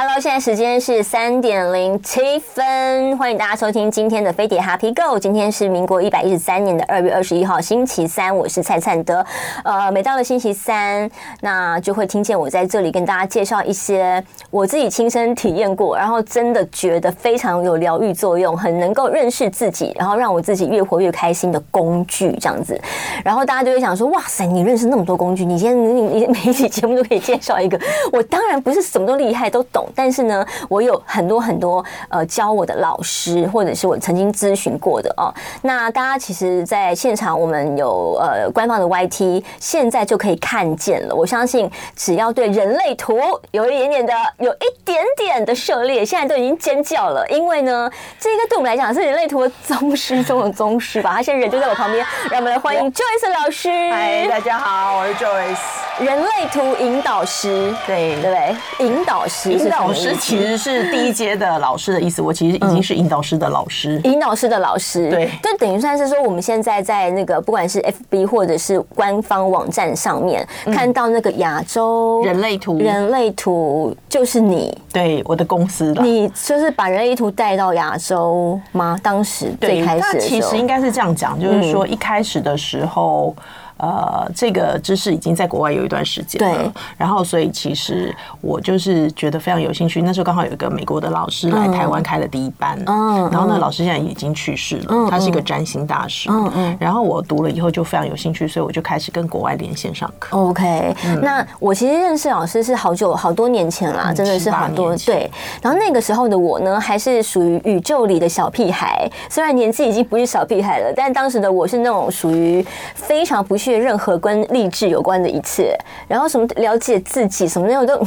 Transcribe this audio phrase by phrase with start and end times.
[0.00, 5.18] Hello，现在时间是三点零七分，欢迎大家收听今天的飞碟 Happy Go。
[5.18, 9.26] 今天是民国一百一十三年的二月二十一号，星期三，我是蔡灿德。
[9.64, 11.10] 呃，每到了星期三，
[11.40, 14.22] 那就会听见我在这里跟大家介绍一些
[14.52, 22.80] 我自己亲身体验过，然后真的觉得非常有疗愈作用，很能够认识自己，然后让我自己越活越开心的工具，这样子。
[23.24, 27.76] 然后大家就会想说：哇塞，你认识那么多工具，你今天你你每一期节目都可以介绍一个。
[28.12, 29.86] 我当然不是什么都厉害都懂。
[29.94, 35.32] 但是呢，我有很多很多呃教我的老师，或者是我曾经咨询过的哦。
[35.62, 41.14] 那大家其实在现场，我们有呃官方的 YT，现在就可以看见了。
[41.14, 43.18] 我相信只要对人类图
[43.50, 47.26] 有一点点的、有一点点的涉猎，现在都已经尖叫了。
[47.28, 51.12] 因为呢，这个对我们来讲是人类图的宗师中的宗师吧。
[51.14, 53.68] 他现在人就在我旁边，让我们来欢迎 Joyce 老师。
[53.90, 58.86] 嗨，大家好，我是 Joyce，人类图引导师，对对不对？
[58.86, 59.78] 引导师是。
[59.78, 67.80] 导师其实是第一阶的老师的意思，我其实已经是引导师的老师，引导师的老师，对，就等于算是说，我们现在在那个不管是
[68.10, 78.98] FB 或者是官方网站上面看到那个亚洲人类图，人类图就是你，对，我的公司，你就是把人类图带到亚洲吗？
[79.02, 83.34] 当时最开始，其实应该是这样讲，就是说一开始的时候。
[83.78, 86.72] 呃，这个知识已经在国外有一段时间了，对。
[86.96, 90.02] 然后，所以其实我就是觉得非常有兴趣。
[90.02, 93.30] 那时候刚好有一个美国的老师来台湾开了第一班，嗯。
[93.30, 96.76] 然后那老师现在已经去世了，他是一个占星大师，嗯嗯。
[96.80, 100.36] 然后我读了以后就非常有兴趣，所以我就开始跟国外连线上课。
[100.36, 105.30] OK，那我其实认识老师是好久好多年前啦，真的是好多对。
[105.62, 113.56] 然后那个时候的我呢，还是属于宇宙里的小屁孩，虽然年纪已经不是小屁孩了，但当时的我是那种属于非常不。
[113.76, 117.96] 任何跟励志有关的一切，然后什么了解自己什么那种都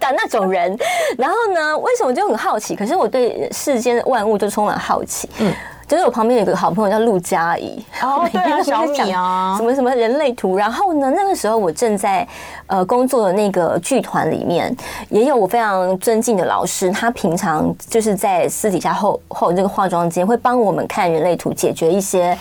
[0.00, 0.76] 的那种人，
[1.18, 2.74] 然后呢，为什么就很好奇？
[2.74, 5.52] 可是我对世间的万物都充满好奇，嗯。
[5.92, 10.56] 就是我旁边有一个好朋友叫陆佳怡，哦， 对啊，小米啊，什么什么人类图。
[10.56, 12.26] 然后呢，那个时候我正在
[12.66, 14.74] 呃工作的那个剧团里面，
[15.10, 22.34] 也有我非常尊敬的老师，他平常就是在私底下后后这个化妆间会帮我们看人类图，解决一些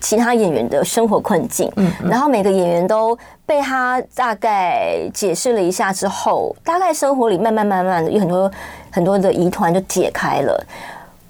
[0.00, 1.70] 其他演员的生活困境。
[1.76, 8.50] 嗯，然后每个演员都被他大概解释了一下之后，大概生活里慢慢慢慢的有很多
[8.90, 10.66] 很多的疑团就解开了。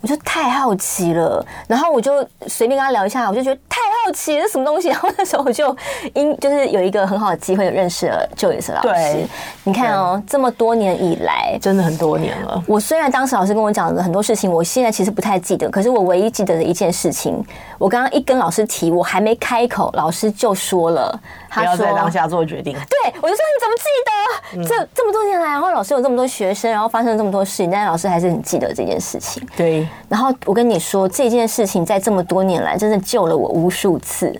[0.04, 4.88] 我就太好奇了，然后我就随便跟他聊一下，我就觉得太好奇了，是什么东西？
[4.92, 5.74] 然后那时候我就
[6.12, 8.88] 因就是有一个很好的机会认识了 Joyce 老师。
[8.88, 9.26] 对，
[9.62, 12.62] 你看哦，这么多年以来，真的很多年了。
[12.66, 17.42] 我虽然当时老师跟我讲的很多事情，我现在其实不太记得，可是我唯一记得的一件事情，
[17.78, 21.18] 我刚刚一跟老师提，我还没开口，老师就说了。
[21.54, 22.72] 不要在当下做决定。
[22.74, 24.68] 对，我就说你怎么记得？
[24.68, 29.46] 这这么多年来，然后老师有这么多学生，然后发生了这么多事情，但是老师还是很记得这件事情。
[29.56, 29.86] 对。
[30.08, 34.34] 然后我跟你说，这件事情在这么多年来，真的救了我无数次。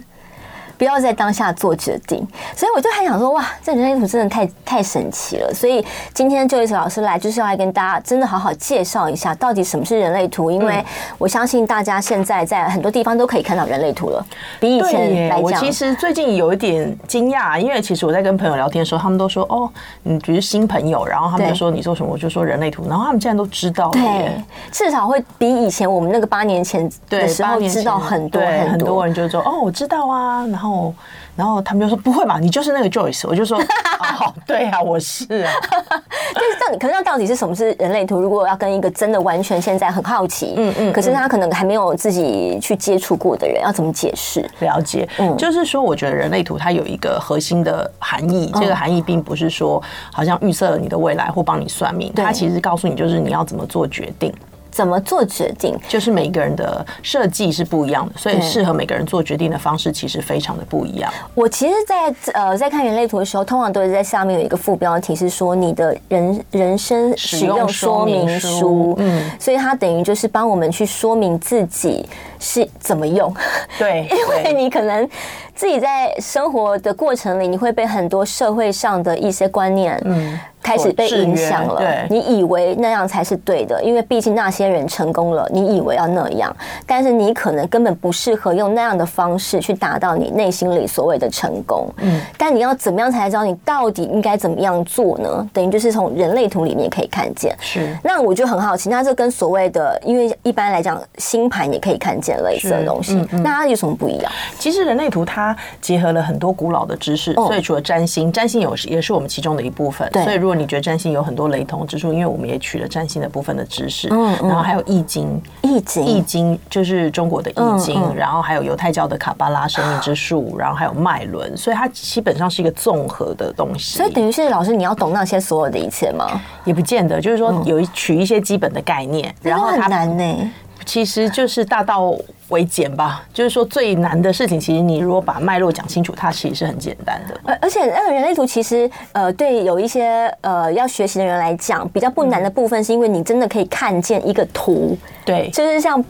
[0.76, 2.26] 不要在当下做决定，
[2.56, 5.52] 所以我就还想说，哇，这人类图真的太太神奇了。
[5.54, 10.50] 所以今天 Joyce 老师来，就是要来跟大家真的好好介绍一下，到底什么是人类图。
[10.50, 10.84] 因为
[11.16, 14.26] 我相信大家现在在很多地方都可以看到人类图了，
[14.58, 15.42] 比以前来讲。
[15.42, 19.70] 我其实最近有一点惊讶，因为其实我在跟朋友聊天的时候，他们都说，哦，
[20.02, 24.42] 你比如新朋友，然后他们就说你做什么，我就说人类图，然后他们竟然都知道，对，
[24.72, 28.68] 至少会比以前我们那个八年前的时候知道很多很多。
[28.74, 30.63] 很多人就说，哦，我知道啊，然后。
[30.64, 30.94] 然后，
[31.36, 33.28] 然后他们就说不会嘛，你就是那个 Joyce。
[33.28, 33.58] 我就说
[34.00, 35.52] 哦，对啊，我是啊。
[35.70, 38.18] 但是到底，可是那到底是什么是人类图？
[38.18, 44.48] 如果要跟一个真的完全现在很好奇，嗯嗯，可是他可能还没有自己去接触过的人，要怎么解释？
[44.60, 54.32] 了解，嗯，就是说，我觉得人类图它有一个核心的含义，这个含义并不是说好像预测了你的未来或帮你算命，它其实告诉你就是你要怎么做决定。
[54.74, 61.12] 怎么做决定，就是每个人的设计是不一样的，所以适合每个人做决定的方式其实非常的不一样。
[61.32, 72.04] 我其实在，在呃在看人类图的时候，通常都是在下面有一个副标题是说你的人人生使用说明书，嗯，所以它等于就是帮我们去说明自己
[72.40, 73.32] 是怎么用，
[73.78, 75.08] 对， 因为你可能
[75.54, 80.38] 自己在生活的过程里，你会被很多社会上的一些观念，嗯。
[80.64, 86.56] 开始被影响了，你以为那样才是对的，因为毕竟那些人成功了，你以为要那样，
[86.86, 91.86] 但是你可能根本不适合用那样的方式去达到你内心里所谓的成功。
[91.98, 95.46] 嗯，但你要怎么样才知道你到底应该怎么样做呢？
[95.52, 97.54] 等于就是从人类图里面可以看见。
[97.60, 104.32] 是，那我就很好奇，那这跟所谓的，因为一般来讲星盘也可以看见类似的东西，那它有什么不一样？
[104.58, 105.43] 其实人类图它
[105.82, 110.10] 结合了很多古老的知识，所以除了占星，占星有也是我们其中的一部分。
[110.24, 123.98] 所以如果果你觉得占星有很多雷同之处，因为我们也取了占星的部分的知识，嗯，然后还有易经，易经，易经就是中国的易经，然后还有犹太教的卡巴拉生命之树， 然后还有脉轮，所以它基本上是一个综合的东西。
[123.98, 126.40] 所以等于是老师，你要懂那些所有的一切吗？
[126.64, 130.52] 也不见得，就是说有取一些基本的概念，然后很难呢。
[130.86, 132.14] 其实就是大道
[132.54, 137.38] 为简吧，就是说最难的事情，其实你如果把脉络讲清楚，它其实是很简单的。
[137.44, 146.02] 而而且那个人类图其实呃，对有一些呃要学习的人来讲，比较不难的部分，是因为你真的可以看见一个图，对，就是像。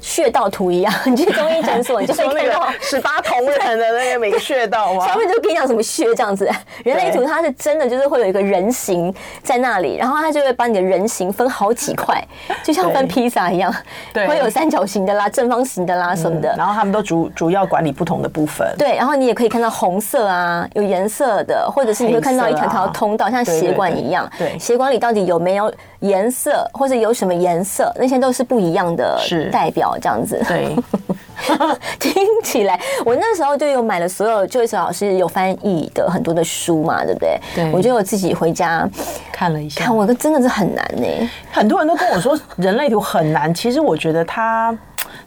[0.00, 5.06] 穴道图一样，你去中医诊所，你就会看到 十八铜人的那个每个穴道吗？
[5.06, 6.50] 上面就跟你讲什么穴这样子。
[6.84, 12.22] 人类图它是真的，就是会有一个人形在那里，然后它就会把你的人形分好几块，
[12.62, 13.74] 就像分披萨一样，
[14.12, 16.54] 对，会有三角形的啦、正方形的啦什么的。
[16.56, 18.74] 然后他们都主主要管理不同的部分。
[18.78, 24.30] 对，然后你也可以看到红色啊，有颜色的，或者是你会看到一条条通道，像血管一样。
[24.38, 29.20] 对，血管里到底有没有颜色，或者有什么颜色，那些都是不一样的
[29.50, 29.96] 代表。
[30.00, 30.76] 这样子，对，
[31.98, 32.12] 听
[32.42, 37.40] 起来我那时候就有买了所有 Joyce 老师有翻译的很多的书嘛，对不对？
[37.54, 38.88] 对，我就我自己回家
[39.32, 41.30] 看了一下，看我真的是很难呢。
[41.50, 44.76] 很多人都跟我说人类图很难，其实我觉得它。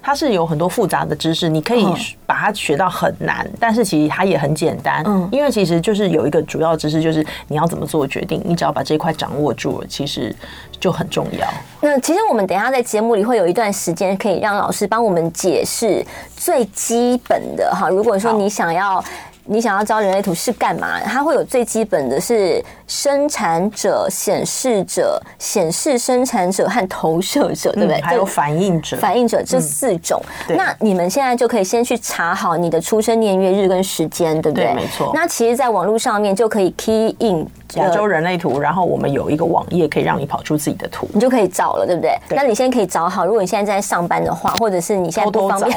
[0.03, 1.88] 它是有很多复杂的知识，你可以
[2.25, 5.01] 把它学到很难，但是其实它也很简单。
[5.07, 10.35] 嗯，因为其实就是有一个主要知识，就是你要怎么做决定，你只要把这一块掌握住了，其实
[10.77, 11.47] 就很重要。
[11.79, 16.05] 那其实我们等一下在节目里会有一段时间，可以让老师帮我们解释
[16.35, 17.88] 最基本的哈。
[17.88, 19.01] 如果说你想要。
[19.45, 21.01] 你想要知道人类图是干嘛？
[21.01, 22.63] 它会有最基本的是
[22.94, 28.00] 生产者、显示者、显示生产者和投射者，对不对？
[28.01, 30.22] 还有反应者、反应者这四种。
[30.50, 34.72] 那你们现在就可以先去查好你的出生年月日跟时间，对不对？
[34.75, 35.12] 没错。
[35.12, 42.16] 那其实，在网络上面就可以 key in 亚洲人类图，然后我们有一个网页可以让你跑出自己的图，你就可以找了，对不对？
[42.30, 43.25] 那你现在可以找好。
[43.25, 45.75] 如果你现在在上班的话，或者是你现在不方便，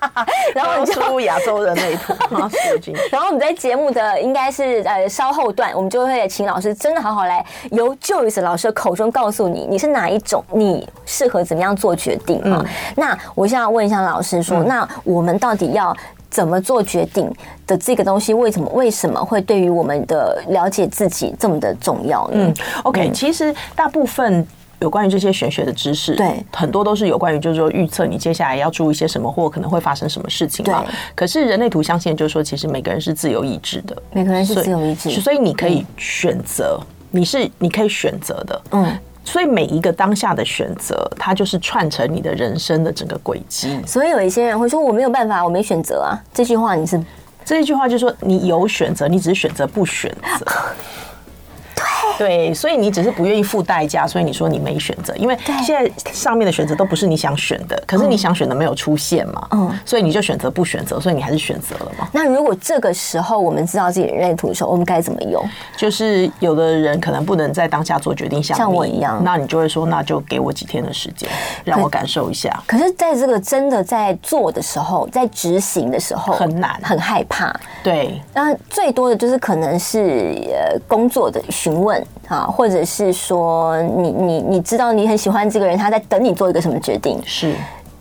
[0.54, 2.14] 然后你就输入亚洲人类图，
[3.12, 12.64] 然后我们在节目的应该是呃稍后段，我们就会请老师真的好好来由 Joyce 老师的口中告诉你，你是哪一种，你适合怎么样做决定啊？
[12.96, 15.96] 那我现在要问一下老师说，那我们到底要
[16.30, 17.32] 怎么做决定
[17.66, 22.34] 的这个东西，为什么为什么会对于我们的了解自己这么的重要呢？
[22.36, 22.54] 嗯
[22.84, 24.46] ，OK，其实大部分。
[24.80, 30.84] 有关于这些玄学的知识，对，很多都是有关于，就是说预测你接下来要注意一些什么，或可能会发生什么事情嘛。
[31.14, 36.80] 可是人类图相信，就是说，其实每个人是自由意志的，每个人是自由意志，所以你可以选择，
[37.10, 38.98] 你是你可以选择的，嗯。
[39.26, 43.80] 所以每一个当下的选择，它就是串成你的人生的整个轨迹。
[43.86, 47.02] 所以有一些人会说：“我没有办法，我没选择啊。”这句话你是？
[47.42, 50.44] 这一句话就是说，你有选择，你只是选择不选择。
[51.74, 51.84] 对，
[52.54, 62.08] 所以你只是不愿意付代价，所以你说你没选择，因为现在上面的选择都不是你想选的，可是你想选的没有出现嘛，嗯，所以你就选择不选择，所以你还是选择了嘛。
[62.12, 65.44] 那如果这个时候我们知道自己人类图的时候，我们该怎么用？
[65.76, 71.28] 就是有的人可能不能在当下做决定，像像我一样，那你就会说，那就给我几天的时间，
[71.64, 72.62] 让我感受一下。
[72.66, 77.54] 可是，在这个真的在做的时候，在执行的时候，很难，很害怕。
[77.82, 81.83] 对，那最多的就是可能是呃工作的询问
[82.28, 82.84] 啊，或者。
[82.86, 87.18] 是说你你你知道你很喜欢这个人，他在等你做一个什么决定？
[87.24, 87.54] 是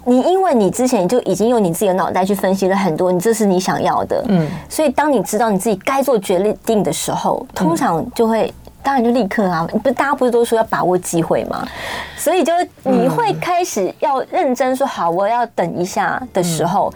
[0.03, 11.65] 你因为你之前就已经用你自己的脑袋去分析了很多，你这是你想要的，嗯，所以当你知道你自己该做决定的时候，通常就会，当然就立刻啊，不是大家不是都说要把握机会吗？
[12.17, 12.51] 所以就
[12.83, 16.93] 你会开始要认真说好，我要等一下的时候。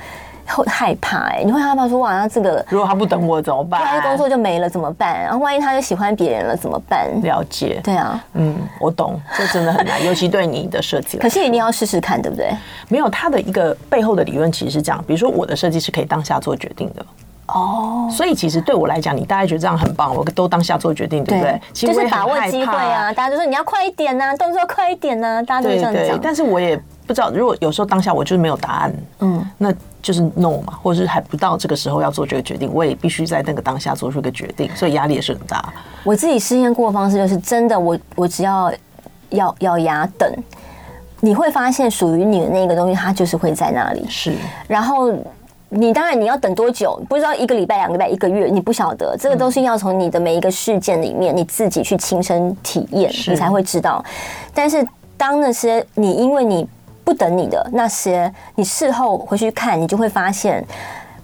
[0.48, 3.82] 会害怕哎、欸，你会害怕说哇，那这个如果他不等我怎么办？
[3.82, 5.22] 万一工作就没了怎么办？
[5.22, 7.10] 然后万一他就喜欢别人了怎么办？
[7.22, 11.18] 了解，对啊，嗯，我懂，这真的很难， 尤其对你的设计。
[11.18, 12.50] 可是一定要试试看，对不对？
[12.88, 17.06] 没有，他的一个背后的理论其实是这样，比如说我的设计是可以当下做决定的
[17.48, 21.62] 哦，所以其实对我来讲，你大概觉得这样很棒，我都当下做决定，对不对？
[21.74, 25.94] 其实就是把握机会啊，大家就说你要快一点呐，动作快一点呐，大家都这样讲。
[25.94, 26.80] 对对，但是我也。
[27.08, 35.74] 不知道，如果有时候当下我就是没有答案，嗯，那就是 no 嘛，或者是还不到这个时候要做这个决定，我也必须在那个当下做出一个决定，所以压力也是很大。
[36.04, 38.70] 我自己试验过的方式就是真的，我我只要
[39.30, 40.30] 咬咬牙等，
[41.22, 44.06] 你会发现属于你的那个东西，它就是会在那里。
[44.10, 44.34] 是，
[44.68, 45.10] 然后
[45.70, 54.04] 你当然你要等多久，不知道一个礼拜、两个礼拜、一个月，你不晓得，这个都是要从你的每一个事件里面你自己去亲身体验，你才会知道。
[54.54, 54.86] 但是
[55.18, 56.66] 当那些你因为你
[57.04, 60.66] 不等你的那些，你事后回去看，你就会发现，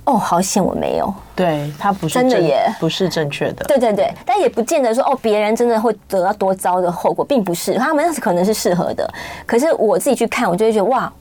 [0.04, 1.14] 哦，好险我没有。
[1.36, 3.66] 对，他不是真的耶，不是正确的。
[3.66, 7.76] 对对对，但也不见得说哦，别人真的会得到多糟的后果，并不是。
[7.76, 9.10] 他们那是可能是适合的，
[9.46, 11.12] 可是我自己去看，我就会觉得哇，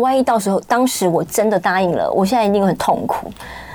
[0.00, 3.30] 万一到时候当时我真的答应了，我现在一定很痛苦。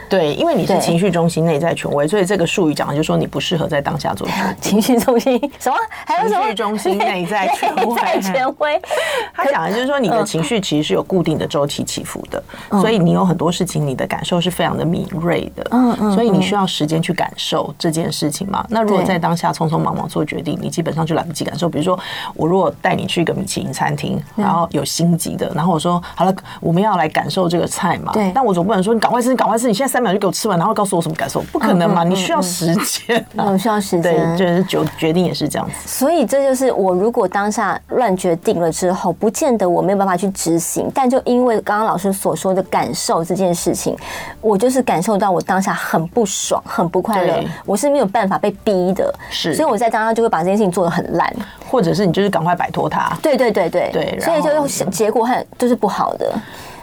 [0.10, 4.28] 对，因为你是情绪中心内在权威，所以这个术语讲的就是说你不适合在当下做
[4.62, 5.76] 情绪中心什么？
[6.06, 6.42] 还有什么？
[6.42, 8.22] 情绪中心内在权威。
[8.22, 8.82] 权威。
[9.34, 12.42] 他讲的就是说你的情绪其实是有固定的周期起伏的，
[12.80, 15.68] 所以你有很多事情你的感受是非常的敏锐的。
[15.72, 16.12] 嗯嗯。
[16.14, 18.66] 所以你需要时间去感受这件事情嘛？
[18.70, 21.68] 那如果在当下匆匆忙忙做决定，你基本上就来不及感受。
[21.68, 22.00] 比如说，
[22.34, 28.14] 我如果带你去一个米其林餐厅，然后有星级的，然后我说好了，我们要来感受这个菜嘛？
[28.14, 28.32] 对。
[28.34, 29.97] 但我总不能说你赶快吃，你赶快吃，你现在。
[29.98, 31.42] 三秒就给我吃完，然后告诉我什么感受？
[31.52, 32.04] 不可能嘛！
[32.04, 34.04] 你需要时间，我 需要时间。
[34.14, 35.74] 对，就是决决定也是这样子。
[35.88, 40.88] 所以这就是我如果当下乱决定了之后，不见得我没有办法去执行。
[40.94, 43.98] 但就因为刚刚老师所说的感受这件事情，
[44.40, 49.12] 我就是感受到我当下很不爽、很不快乐，我是没有办法被逼的。
[49.32, 51.36] 是，所以我在当下就会把这件事情做的很烂，
[51.68, 53.18] 或者是你就是赶快摆脱它。
[53.20, 56.32] 对对对对对，所以就用结果很就是不好的，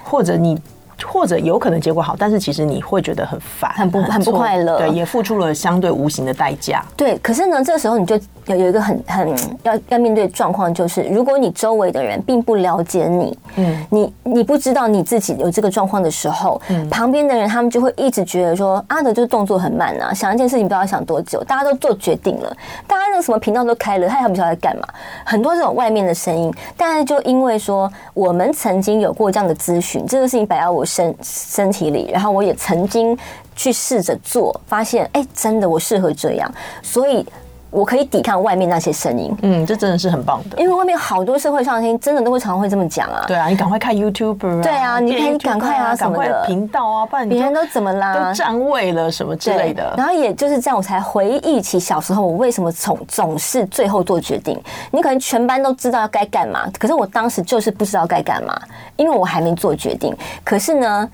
[0.02, 0.61] 或者你。
[1.06, 6.84] 或者有可能结果好，但是其实你会觉得很烦，很不很不快乐，对，也付出了相对无形的代价。
[6.96, 9.28] 对，可是呢，这时候你就有有一个很很
[9.62, 24.88] 要要面对的状况，就是如果你周围的人并不了解你，嗯，你你不知道你自己有这个状况的时候，嗯，旁边的人他们就会一直觉得说阿德就是动作很慢啊，想一件事情不知道想多久，大家都做决定了，大家那个什么频道都开了，他还不知道在干嘛，
[25.24, 30.82] 很多这种外面的声音，但是就因为说我们曾经有过这样的咨询，这个事情摆到我。
[30.94, 33.18] 身身体里，然后我也曾经
[33.56, 36.48] 去试着做，发现哎，真的我适合这样，
[36.82, 37.26] 所以
[37.74, 39.36] 我可以抵抗外面那些声音。
[39.42, 43.24] 嗯，这真的是很棒的，因为外面好多社会上的声音，真的都会常常会这么讲啊。
[43.26, 49.92] 对啊，你赶快看 YouTuber 啊，对啊，你可以赶快啊什么的频道啊，不然别人都怎么啦，都占位了什么之类的。
[49.96, 54.56] 然后也就是这样，我才回忆起小时候我为什么总总是最后做决定。
[54.92, 58.56] 你可能全班都知道该干嘛，可是我当时就是不知道该干嘛，
[58.94, 60.16] 因为我还没做决定。
[60.44, 61.10] 可是呢，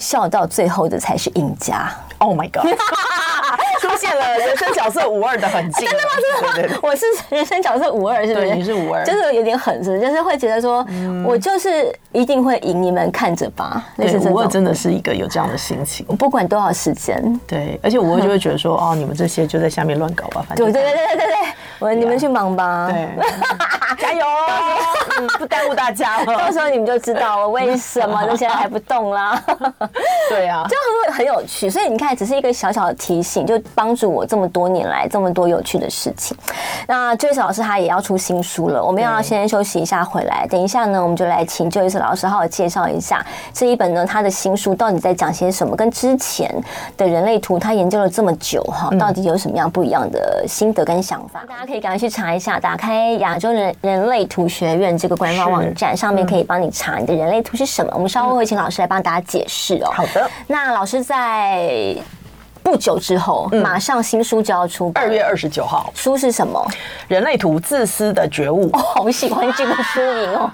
[0.00, 1.88] 笑到最后的才是赢家。
[2.18, 2.66] Oh my god！
[3.80, 5.86] 出现了人生角色五二的痕迹。
[5.86, 6.10] 真的吗？
[6.54, 6.80] 真的吗？
[6.82, 8.54] 我是人生角色五二，是不是？
[8.54, 10.08] 你是五二，就是有点狠，是不是？
[10.08, 10.86] 就是会觉得说，
[11.24, 13.86] 我就是一定会赢，你们看着吧。
[13.96, 16.04] 对，五二真的是一个有这样的心情。
[16.16, 20.70] 不管多少时间，对，而且五二就会觉得说， 哦，你们这些就在下面乱搞吧，反正。
[20.70, 21.36] 对对对对对对，
[21.78, 22.90] 我你们去忙吧。
[22.90, 23.08] 对，
[23.98, 25.28] 加油哦！
[25.38, 26.26] 不耽误大家了。
[26.26, 29.42] 到时候你们就知道我为什么那些人还不动啦。
[30.28, 31.68] 对啊，就很很有趣。
[31.68, 32.10] 所以你看。
[32.20, 36.36] 只是一个小小的提醒，就帮助我这么多年来这么多有趣的事情。
[36.86, 46.54] 那 Joyce 老师他也要出新书了，我们要先休息一下，回来等一下呢，我们就来请 Joyce 老师好好介绍一下这一本呢他的新书到底在讲些什么，跟之前
[46.96, 51.42] 的人类图他研究了这么久哈，到底有什么样不一样的心得跟想法？
[51.48, 57.90] 大家可以赶快去查一下，打开亚洲人人类图学院这个官方网站，上面可以帮你查你的人类图是什么。
[57.94, 59.90] 我们稍后会请老师来帮大家解释哦。
[59.92, 61.94] 好的，那老师在。
[62.62, 65.02] 不久之后，马上新书就要出版。
[65.02, 66.64] 二月二十九号，书是什么？
[67.08, 68.68] 人类图自私的觉悟。
[68.74, 70.48] 哦，好喜欢这个书名哦。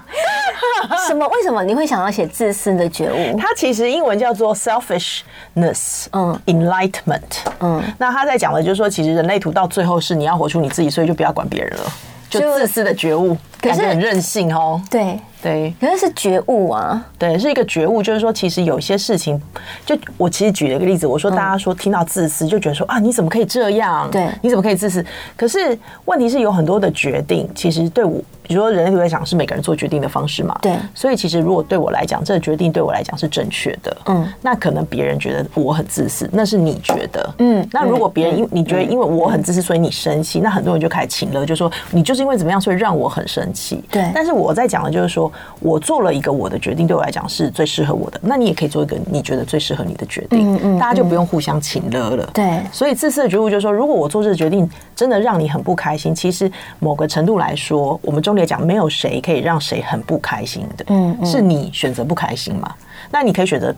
[1.05, 1.27] 什么？
[1.27, 3.37] 为什么你会想要写自私的觉悟？
[3.37, 7.21] 它其实英文叫做 selfishness，嗯，enlightenment，
[7.59, 7.83] 嗯。
[7.97, 11.83] 那他在讲的就是说，其实人类图到最后是你要活出你自己，所以就不要管别人了，
[12.29, 14.81] 就自私的觉悟，感觉很任性哦。
[14.89, 15.19] 对。
[15.41, 17.05] 对，可是是觉悟啊！
[17.17, 19.39] 对，是一个觉悟，就是说，其实有些事情，
[19.85, 24.09] 就我其实举了一个例子，我说大家说听到自私就觉得说啊，你怎么可以这样？
[24.11, 25.05] 对，你怎么可以自私？
[25.35, 30.57] 可是问题是有很多的决定，其实对我，比如说人类图来讲是每个人做决定的方式嘛。
[30.61, 43.83] 对，所以其实如果对我来讲，这个决定对我来讲是正确的，嗯，那可能别人觉得我很自私，那是你觉得，嗯，那如果别人因你觉得因为我很自私，所以你生气，那很多人就开始请了，就说你就是因为怎么样，所以让我很生气。
[43.91, 45.26] 对，但是我在讲的就是说。
[45.59, 48.19] 我做了一个我的决定，对我来讲是最适合我的。
[48.23, 50.55] 那你也可以做一个你觉得最适合你的决定。
[50.55, 52.29] 嗯嗯，大家就不用互相请了了。
[52.33, 60.85] 对，所以自私的觉悟就是说，如果我做这个决定真的让你很不开心，其实某个程度来说，我们中立讲没有谁可以让谁很不开心的。
[60.89, 62.73] 嗯，是你选择不开心嘛？
[63.11, 63.73] 那你可以选择。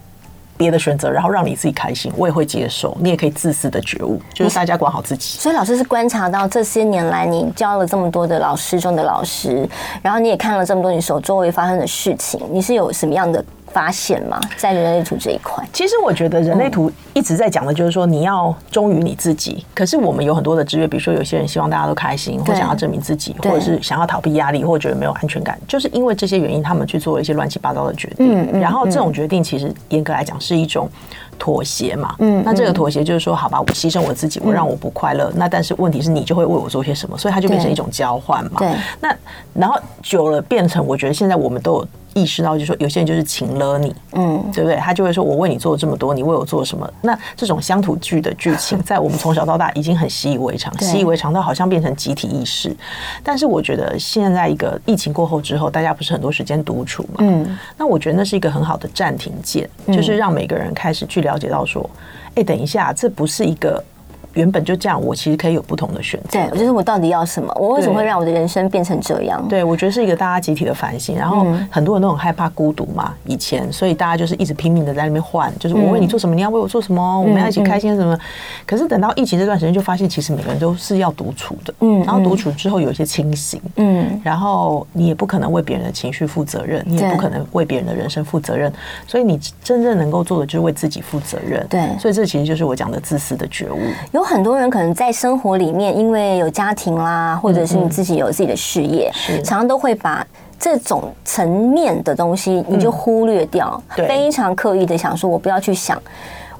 [0.60, 2.96] 别的选择，然后让你自己开心，我也会接受。
[3.00, 5.39] 你也可以自私的觉悟，就是大家管好自己。
[5.39, 9.66] 所以老师是观察到这些年来，你教了这么多的老师中的老师，
[10.01, 14.40] 然后你也看了这么多你手周围发生的事情，你是有什么样的发现吗？
[14.58, 19.66] 在人类图这一块，其实我觉得人类图一直在讲的就是说，你要忠于你自己。
[19.74, 28.60] 可是我们有很多的制约，比如说有些人希望大家都开心，或想要证明自己，或者是想要逃避压力，或者觉得没有安全感，就是因为这些原因，他们去做了一些乱七八糟的决定。
[28.60, 30.90] 然后这种决定其实严格来讲是一种
[31.38, 32.16] 妥协嘛。
[32.20, 35.32] 嗯，那这个妥协就是说，好吧，我牺牲我自己，我让我不快乐。
[35.36, 38.60] 那但是问题是你就会为我做些什么，所以它就变成一种交换嘛。
[38.60, 38.70] 对。
[39.00, 39.16] 那
[39.54, 41.88] 然后久了变成，我觉得现在我们都有。
[42.20, 44.76] 意识到，就是说，有些人就是情了你，嗯，对不对？
[44.78, 52.76] 他就会说：“我为你做了这么多，你为我做了什么？”那这种乡土剧的剧情， 在我们从小到大已经很习以为常，习以为常到好像变成集体意识。
[53.24, 57.20] 但是，我觉得现在一个疫情过后之后，大家不是很多时间独处嘛？
[57.20, 61.88] 嗯，那我觉得那是一个很好的暂停键，就是让每个人开始去了解到说
[62.36, 63.84] ：“哎，等一下，这不是一个。”
[64.33, 66.39] 原本就这样，我其实可以有不同的选择。
[66.39, 67.53] 对，就是我到底要什么？
[67.59, 69.43] 我为什么会让我的人生变成这样？
[69.48, 71.15] 对，我觉得是一个大家集体的反省。
[71.15, 78.17] 然后很多人都很害怕孤独嘛，以前，所以大家就是一直拼命的在那边换，就是我为你做什么，你要为我做什么，我们要一起开心什么。
[78.65, 81.74] 可是等到疫情这段时间，就发现其实每个人都是要独处的。
[81.79, 83.59] 嗯，然后独处之后有一些清醒。
[83.77, 88.71] 嗯，然后你也不可能为别人的情绪负责任，你也不可能为别人的人生负责任。
[89.07, 91.65] 所以你真正能够做的就是为自己负责任。
[91.69, 93.79] 对，所以这其实就是我讲的自私的觉悟。
[94.20, 94.90] 有很多人可能。
[95.00, 100.26] 在生活里面，因为有家庭啦，或者是你自己有自己的事业，嗯、常常都会把
[100.60, 105.98] 这种层面的东西，你就忽略掉，嗯、非常刻意的想说，我不要去想。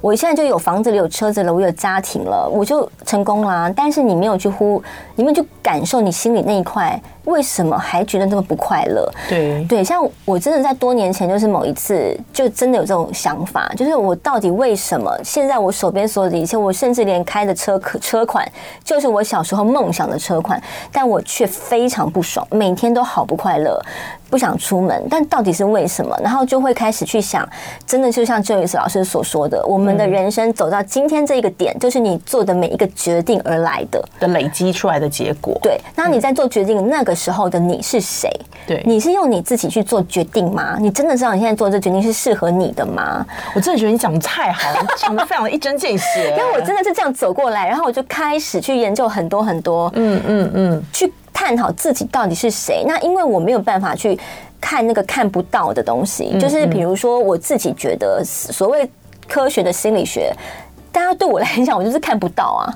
[0.00, 3.70] 我现在就有房子了，有车子了，我有家庭了，我就成功啦。
[3.76, 4.82] 但是你没有去忽，
[5.14, 9.10] 你没有去感受你心里那一块，为什么还觉得那么不快乐？
[9.28, 18.46] 对对，像我真的在多年前，就是某一次，就真的有这种想法，就是我到底为什么现在我手边所有的一切，我甚至连开的车车款，
[18.82, 20.60] 就是我小时候梦想的车款，
[20.90, 23.80] 但我却非常不爽，每天都好不快乐。
[24.30, 26.16] 不想出门，但到底是为什么？
[26.22, 27.44] 然后就会开始去想，
[27.84, 35.58] 真的就像 Joyce 老师所说的，我们的人生走到今天这一个点，就是你做的每一个决定而来的的累积出来的结果。
[35.60, 38.30] 对，那你在做决定那个时候的你是谁？
[38.66, 40.76] 对，你是用你自己去做决定吗？
[40.80, 43.26] 你真的知道你现在做这决定是适合你的吗？
[43.54, 46.30] 我真的觉得你讲的太好了，讲的非常一针见血。
[46.36, 51.12] 因为我真的是这样走过来，然后我就开始去研究很多很多，嗯嗯嗯，去。
[51.32, 52.84] 探讨自己到底是谁？
[52.86, 54.18] 那因为我没有办法去
[54.60, 58.86] 看那个看不到的东西，就是比如说我自己觉得所谓
[59.26, 60.30] 科学的心理学，
[60.92, 62.68] 大家对我来讲，我就是看不到啊。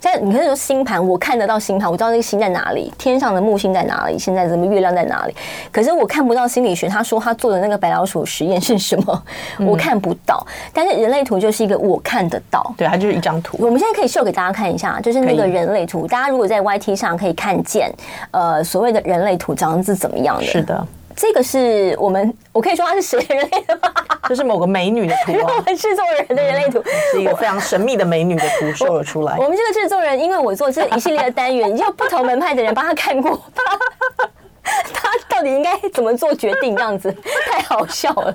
[0.00, 5.34] 在你可以说星盘，我看得到星盘，我知道那个星在哪里，天上的木星在哪里，现在什么月亮在哪里。
[5.72, 9.22] 可是我看不到心理学，他说他做的那个白老鼠实验是什么，
[9.60, 10.46] 我看不到。
[10.72, 13.56] 但是人类图就是一个我看得到，对，它就是一张图。
[13.60, 16.06] 我们现在可以秀给大家看一下，就是那个人类图。
[16.06, 17.92] 大家如果在 YT 上可以看见，
[18.30, 20.44] 呃，所谓的人类图长得是怎么样的？
[20.44, 20.86] 是的。
[21.18, 23.92] 这个是我们，我可以说它是谁人类的吗？
[24.28, 26.80] 这是某个美女的图啊， 我们制作人的人类图
[27.12, 29.36] 是一个非常神秘的美女的图，秀了出来。
[29.36, 33.40] 我们这个制作人，因为我做这一系列的单元， 有不同门派的人帮他看过。
[34.92, 36.74] 他到底应该怎么做决定？
[36.76, 37.14] 这样子
[37.50, 38.34] 太好笑了。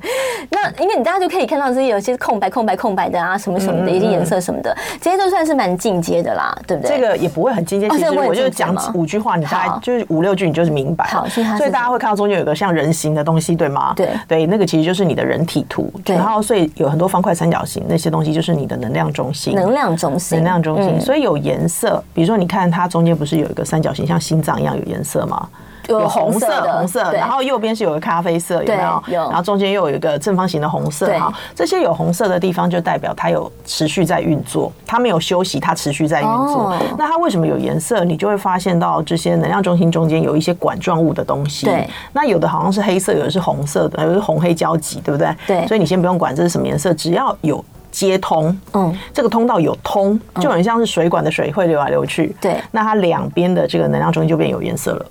[0.49, 6.95] 那因为你大家就可以看到这些有些空白、空白、空白的啊，什么什么的一些颜色什么的，这些都算是蛮进阶的啦，对不对？
[6.97, 11.05] 这个也不会很进阶，其实我就讲五句话，你大概就是五六句，你就是明白。
[11.05, 13.93] 好，所以大家会看到中间有个像人形的东西，对吗？
[13.95, 15.91] 对对，那个其实就是你的人体图。
[16.05, 19.53] 然后所以有很多方块、三角形那些东西，就是你的能量中心。
[19.55, 20.99] 能量中心，能量中心。
[21.01, 25.47] 所以有颜色，比如说你看它中间不是有一个三角形，像心脏一样有颜色吗？
[25.87, 29.03] 有红色，红色，然后右边是有个咖啡色，有没有？
[29.07, 29.21] 有。
[29.29, 36.73] 然后中间又有一个正方形的红色，哈，这些有红色的地方就代表它有持续在运作，它没有休息，它持续在运作。
[36.97, 38.03] 那它为什么有颜色？
[38.03, 41.65] 你就会发现到这些能量中心中间有一些管状物的东西。
[41.65, 41.87] 对。
[42.13, 45.35] 那有的好像是黑色，有的是红色的，有的是红黑交集，对不对？
[45.45, 45.67] 对。
[45.67, 52.35] 所以你先不用管这是什么颜色，只要有接通，嗯，这个通道有通，就很像是水管的水会流来流去。
[52.39, 52.57] 对。
[52.71, 55.05] 那它两边的这个能量中心就变有颜色了。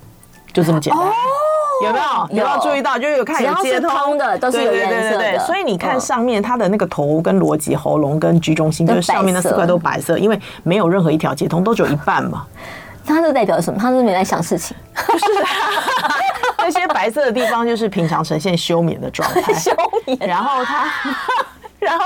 [0.52, 1.02] 就这么简单，
[1.84, 2.04] 有没有？
[2.38, 2.98] 有没有注意到？
[2.98, 5.38] 就有看有接通的，都是有颜色的。
[5.40, 12.46] 所以你看上面它的那个头跟逻辑、喉咙跟居中心，就是上面那四块都白色，因为没有任何一条接通，都只有一半嘛。
[13.04, 13.78] 它是代表什么？
[13.80, 15.24] 它是没在想事情，就是
[16.58, 19.72] 那些白色的地方，就是平常呈现休眠的状态， 休
[20.06, 20.18] 眠。
[20.20, 20.84] 然后它。
[21.84, 22.04] 然后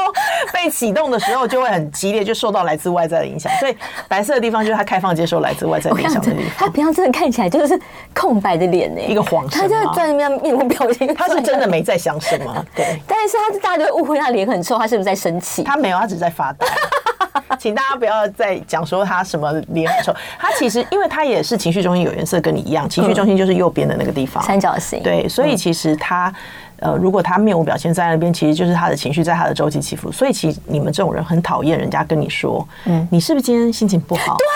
[0.52, 3.52] 被启动的时候就会很激烈，就受到来自外在的影响。
[3.60, 3.76] 所以
[4.08, 6.52] 白色的地方就是它开放接受来自外在影响的地方。
[6.56, 7.78] 他平常真的看起来就是
[8.14, 9.60] 空白的脸呢，一个黄色。
[9.60, 11.14] 他就在那边面无表情。
[11.14, 12.98] 他是真的没在想什么， 对。
[13.06, 15.62] 但是他大家就会误会他脸很臭，他是不是在生气？
[15.62, 16.66] 他没有，他只是在发呆。
[17.58, 20.14] 请大家不要再讲说他什么脸很臭。
[20.38, 25.02] 他其实因为他也是情绪中心有颜色，跟你一样，情绪中心就是右边的那个地方，三角形。
[25.02, 26.32] 对，所以其实他。
[26.78, 30.12] 呃，如果他面无表情在那边，其实就是他的情绪在他的周期起伏。
[30.12, 34.36] 所以，其实你们这种人很讨厌人家跟你说，嗯，你是不是今天心情不好？
[34.36, 34.46] 对。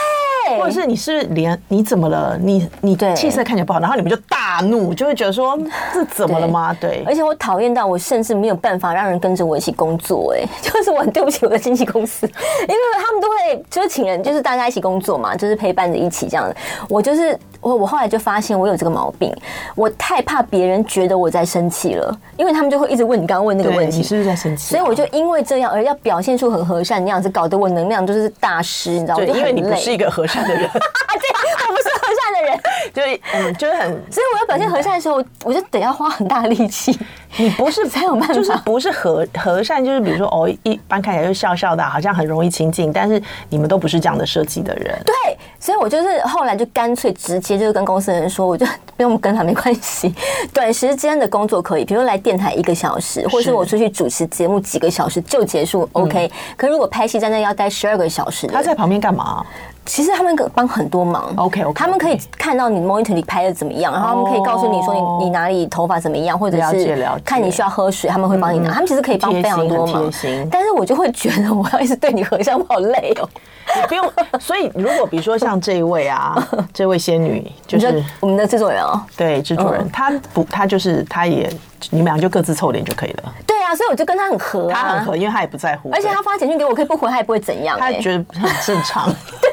[0.59, 2.39] 或者是你是连你怎么了？
[2.41, 5.59] 你你气色看起来不好，然后你们就大怒，就会觉得说
[5.93, 6.77] 这怎么了吗？
[6.81, 16.57] 对，对，而且我讨厌到我甚至没有办法让人跟着我一起工作，哎， 就是我很对不起我的经纪公司，因为他们都会就是请人，就是大家一起工作嘛，就是陪伴着一起这样的。
[16.89, 19.35] 我就是我我后来就发现我有这个毛病，
[19.75, 24.75] 我太怕别人觉得我在生气了，因为他们就会一直问你刚刚问那个问题，你是不是在生气？
[24.75, 29.25] 所以我就因为这样而要表现出很和善的样子，搞得我能量就是大师，你知道吗？
[29.25, 30.69] 因为你不是一个和善的人。
[30.71, 32.61] 对，我不是和善的人，
[32.95, 36.99] 就嗯，就是很，所以我要表现和善的时候，我就得要花很大力气。
[37.37, 44.99] 你不是才有办法，就是不是和和善，就是比如说哦，一般看起来就笑笑的，好像很容易亲近，但是你们都不是这样的设计的人。
[45.05, 45.15] 对，
[45.61, 48.67] 所以我就是后来就干脆直接就是跟公司的人说，我就
[48.97, 50.13] 不用跟他没关系，
[50.53, 56.27] 短时间的工作可以，比如说来电台一个小时，或者是我出去主持节目几个小时就结束，OK。
[56.27, 59.45] 嗯、可如果拍戏在那要待十二个小时，他在旁边干嘛？
[59.91, 68.71] 其实他们可帮很多忙，OK OK，他们可以看到你 monitor 里拍的怎么样，然后他们可以告诉你说你你哪里头发怎么样，或者是看你需要喝水，他们会帮你拿。
[68.71, 70.09] 他们其实可以帮非常多忙，
[70.49, 73.29] 但是我就会觉得我要一直对你合相，我好累哦。
[73.75, 76.37] 你不用，所以如果比如说像这一位啊，
[76.73, 81.51] 这位仙女就是我们的制作人哦，对，制作人，他不，他就是他也，
[81.91, 83.35] 你们俩就各自凑脸就可以了。
[83.45, 89.13] 对啊，所以我就跟他很合，他很合，因为他也不在乎，而且他发简讯给我，可以不回，他也不会怎样，他觉得很正常。
[89.43, 89.51] 对。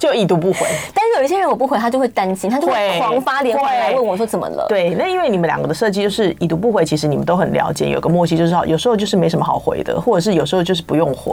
[0.00, 0.60] 就已读不回，
[0.94, 4.64] 但是有一些人我不回，他就会担心，他就会狂发连环来问我说怎么了？
[4.66, 11.32] 对，那因为你们两个的设计就是已读不回，其实你们都很了解，有个默契，就是好有时候就是没什么好回的，或者是有时候就是不用回。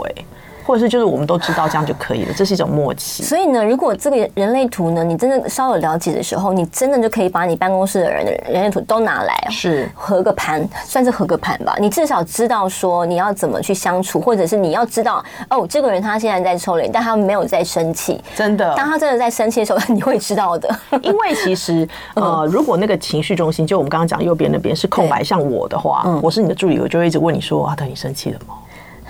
[0.68, 3.22] 或者是就是我们都知道这样就可以了，这是一种默契。
[3.22, 11.74] 所以呢，如果这个人类图呢，你真的稍有了解的时候，你真的就可以把你办公室的人的人类图都拿来，是合个盘，算是合个盘吧。
[11.80, 18.22] 你至少知道说你要怎么去相处，或者是你要知道哦，这个人他现在在抽脸，但他没有在生气。
[18.36, 20.68] 真的，当他真的在生气的时候，你会知道的。
[21.00, 28.54] 因为其实 呃，如果那个情绪中心，就我们刚刚讲右边那边是空白，像我的话，我是你的助理，我就会一直问你说啊，等你生气了吗？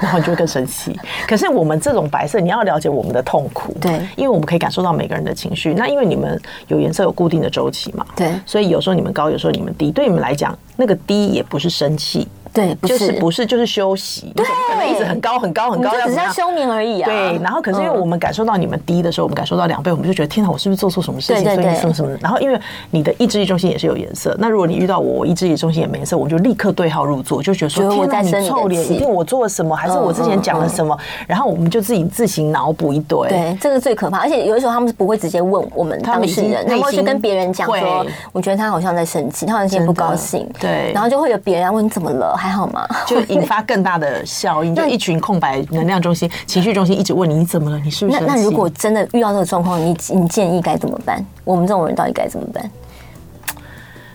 [0.00, 0.98] 然后你就会更生气。
[1.26, 5.74] 可是我们这种白色，你要了解我们的痛苦，对，因为我们可以感受到每个人的情绪。
[5.74, 9.90] 那因为你们有颜色有固定的周期嘛，对，所以有时候你们高，有时候你们低。
[9.90, 12.26] 对你们来讲，那个低也不是生气。
[12.58, 17.06] 对，就是不是就是休息，对，可能一直很高很高很高，只是在休眠而已啊。
[17.06, 21.44] 对，然后可是因为我们感受到你们低的时候，我们感受到两倍，我们就觉得天哪，我是不是做错什么事情？
[21.44, 22.10] 所以什么什么？
[22.20, 22.58] 然后因为
[22.90, 30.96] 你的意志力中心也是有颜色，那如果你遇到我，我意志力中心也没颜色，我就立刻对号入座，就觉得说天哪，你臭脸，一定我做了什么，还是我之前讲了什么？
[31.26, 33.28] 然后我们就自己自行脑补一堆。
[33.28, 34.18] 对，这个最可怕。
[34.18, 40.48] 而且有的时候他们是不会直接问我们当事人，他们会去跟别人讲说，我觉得他好像在生气，他好像今天不高兴。
[40.60, 42.86] 对，然后就会有别人问你怎么了，还好吗？
[43.06, 47.78] 就引发更大的效应， 就一群空白能量中心、情绪中心一直问你，你怎么了？
[47.78, 48.20] 你是不是？
[48.20, 51.24] 那那如果真的遇到这个状况，你你建议该怎么办？
[51.44, 52.70] 我们这种人到底该怎么办？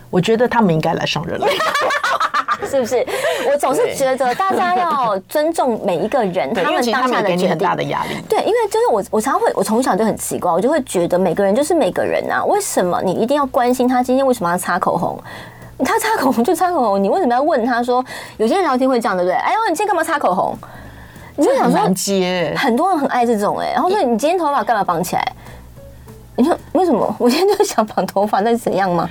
[0.10, 1.48] 我觉得他们应该来上人了，
[2.70, 3.04] 是不是？
[3.52, 8.16] 我总是觉得大家要尊重每一个人，他们当下的决定很大的压力。
[8.30, 15.20] 对，因为就是我，我常常会，我从小就很奇怪，我就会觉得每个人就是每个人啊，为什么你一定要关心他今天为什么要擦口红？
[15.80, 18.04] 他擦口红就擦口红，你为什么要问他说？
[18.38, 19.36] 有些人聊天会这样，对不对？
[19.36, 20.58] 哎呦，你今天干嘛擦口红？
[21.36, 21.80] 你就想说，
[22.56, 23.74] 很多人很爱这种哎、欸。
[23.74, 25.32] 然后说，你今天头发干嘛绑起来？
[26.36, 27.16] 你说为什么？
[27.20, 29.08] 我今天就是想绑头发，那是怎样吗？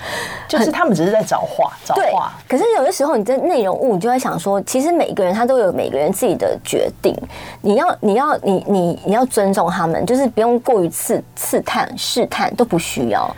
[0.49, 2.33] 就是他们只是在找话，找话。
[2.49, 7.17] 可是有的时候，你在内容物，你就会想说，其实每个人他都有每个人自己的决定。
[7.61, 13.33] 你要，你要，你你你要尊重他们，就是不用过于刺刺探、试探，都不需要。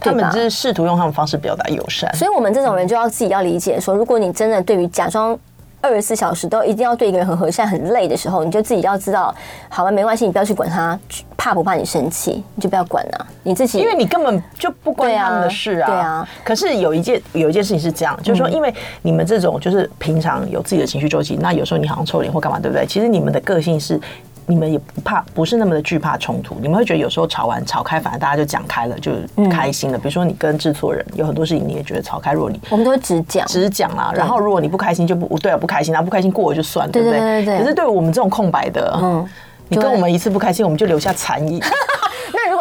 [0.00, 5.38] 他们只是试图用他们方式表达友善，所以我们这种人就要自己要理解说，如果你真的对于假装
[5.80, 9.34] 二十四小时都一定要对一个人很和善、很累的时候，你就自己要知道，
[9.68, 10.98] 好吧，没关系，你不要去管他，
[11.36, 15.86] 怕不怕你生气，你就不要管了，你自己，因为你根本就不关他们的事啊。
[15.86, 16.28] 对啊。
[16.42, 22.84] 可是有一件有一件事情是这样，就是说，因为你们这种就是平常有自己的情绪周期，那有时候你好像臭脸或干嘛，对不对？
[22.84, 24.00] 其实你们的个性是。
[24.48, 26.56] 你们也不怕，不是那么的惧怕冲突。
[26.60, 29.12] 你们会觉得有时候吵完吵开，反而大家就讲开了，就
[29.50, 29.98] 开心了。
[29.98, 32.32] 比如说你跟制作人有很多事情，你也觉得吵开。
[32.32, 34.10] 如果你我们都会只讲，只讲啦。
[34.14, 37.20] 然后如果你不开心，就不对啊，不开心，然后不开心过了就算了，对不对？
[37.20, 37.58] 对对对。
[37.58, 39.28] 可是对于我们这种空白的，嗯，
[39.68, 41.60] 你跟我们一次不开心，我们就留下残影。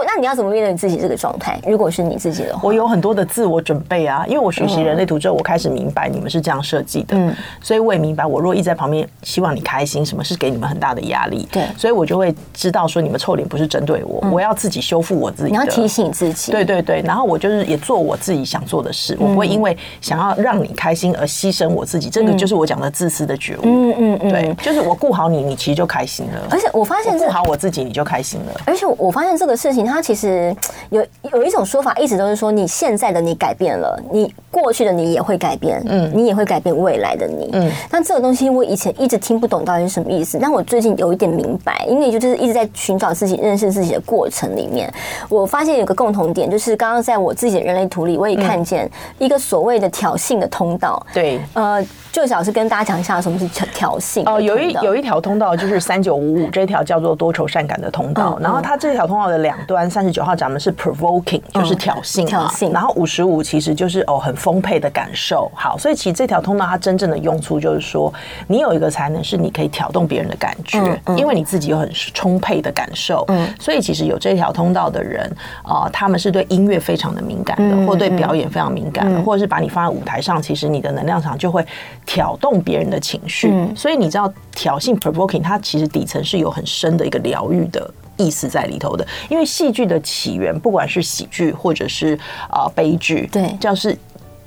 [0.04, 1.60] 那你要怎么面对你自己这个状态？
[1.68, 30.56] 如果是你自己的话，我有很多的自我准备啊，因为我学习人类图之后，我开始明白你们是这样设计的，嗯，所以我也明白，我若一直在旁边希望你开心，什么是给你们很大的压力，对，所以我就会知道说你们臭脸不是针对我，我要自己修复我自己，你要提醒自己，对对对，然后我就是也做我自己想做的事，我不会因为想要让你开心而牺牲我自己，这个就是我讲的自私的觉悟，嗯嗯嗯，对，就是我顾好你，你其实就开心了，而且我发现顾好我自己，你就开心了，而且我发现这个事情，它其实
[30.90, 44.92] 有有一种说法，一直都是说你现在的你改变了，你过去的你也会改变，嗯，你也会改变未来的你，嗯，但这个东西我以前一直听不懂到底是什么意思，但我最近有一点明白，因为就是一直在寻找自己、认识自己的过程里面，
[45.30, 68.12] 我发现有个共同点，就是刚刚在我自己的人类图里，我也看见一个所谓的挑衅的通道，对，呃，就老师跟大家讲一下什么是挑挑衅哦，有一有一条通道就是三九五五这条叫做多愁善感的通道，然后它这条通道的两端，三十九号咱们是 provoking，就是挑衅，挑衅，然后五十五其实就是哦很丰沛的感受，好，所以其实这条通道它真正的用处就是说，
[68.48, 81.64] 你有一个才能是你可以挑动别人的感觉，因为你自己有很充沛的感受，嗯，所以其实有这条通道的人啊，他们是对音乐非常的敏感的，或对表演非常敏感的，或者是把你放在舞台上，其实你的能量场就会
[82.04, 92.16] 挑动别人的情绪，所以你知道挑衅 provoking 它其实底层是有很深的一个疗愈的意思在里头的，因为戏剧的起源，不管是喜剧或者是
[92.50, 93.98] 啊、呃、悲剧，对，这样是。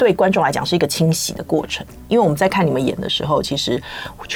[0.01, 3.79] 对观众来讲是一个清洗的过程，因为我们在看你们演的时候，其实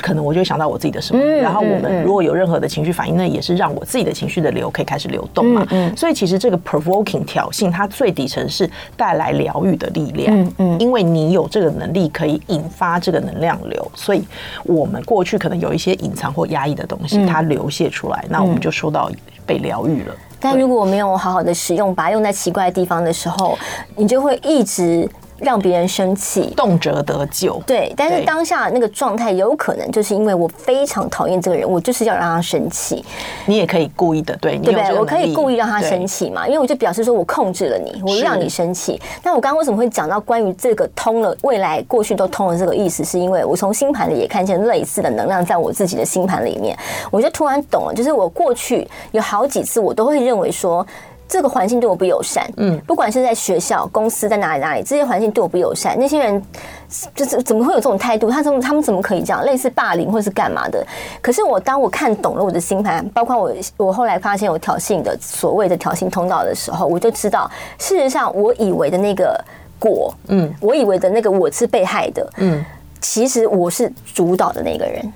[0.03, 5.67] 可能我就想到我自己的什么，然后我们如果有任何的情绪反应，那也是让我自己的情绪的流可以开始流动嘛。
[5.97, 10.39] 所以其实这个 provoking 挑衅，它最底层是带来疗愈的力量。
[10.39, 14.23] 嗯嗯，因为你有这个能力可以引发这个能量流，所以
[14.65, 19.11] 我们过去可能有一些隐藏或压抑的东西，它流泻出来，那我们就受到
[19.47, 20.15] 被疗愈了。
[20.39, 23.57] 但如果我没有好好的使用，把它用在奇怪的地方的时候，
[23.97, 25.09] 你就会一直。
[25.39, 27.63] 让别人生气，动辄得咎。
[27.67, 33.05] 对，但是当下那个状态有可能就是因为我非常讨厌这个人，我就是要让他生气。
[33.47, 34.99] 你也可以故意的，对，对不对？
[34.99, 39.01] 我可以故意让他生气嘛，因为我就表示说我控制了你，我让你生气。
[39.23, 43.05] 那我刚刚为什么会讲到关于这个通了未来、过去都通了这个意思？
[43.05, 46.79] 是因为我从星盘里也看见类似的能量在我自己的星盘里面，
[47.11, 50.87] 我就突然懂了，就是我过去有好几次我都会认为说。
[51.27, 55.99] 这个环境对我不友善，嗯，不管是在学校、公司，在哪里哪里，这些环境对我不友善。
[55.99, 56.43] 那些人
[57.15, 58.31] 就是怎么会有这种态度？
[58.31, 59.45] 他怎么他们怎么可以这样？
[59.45, 60.87] 类似霸凌或是干嘛的？
[61.21, 69.43] 可是我当我看懂了我的星盘，包括我我后来发现有挑衅的所谓的挑衅通道的时候，我就知道，事实上我以为的那个
[69.79, 72.65] 果，嗯，我以为的那个我是被害的，嗯，
[73.01, 75.13] 其实我是主导的那个人。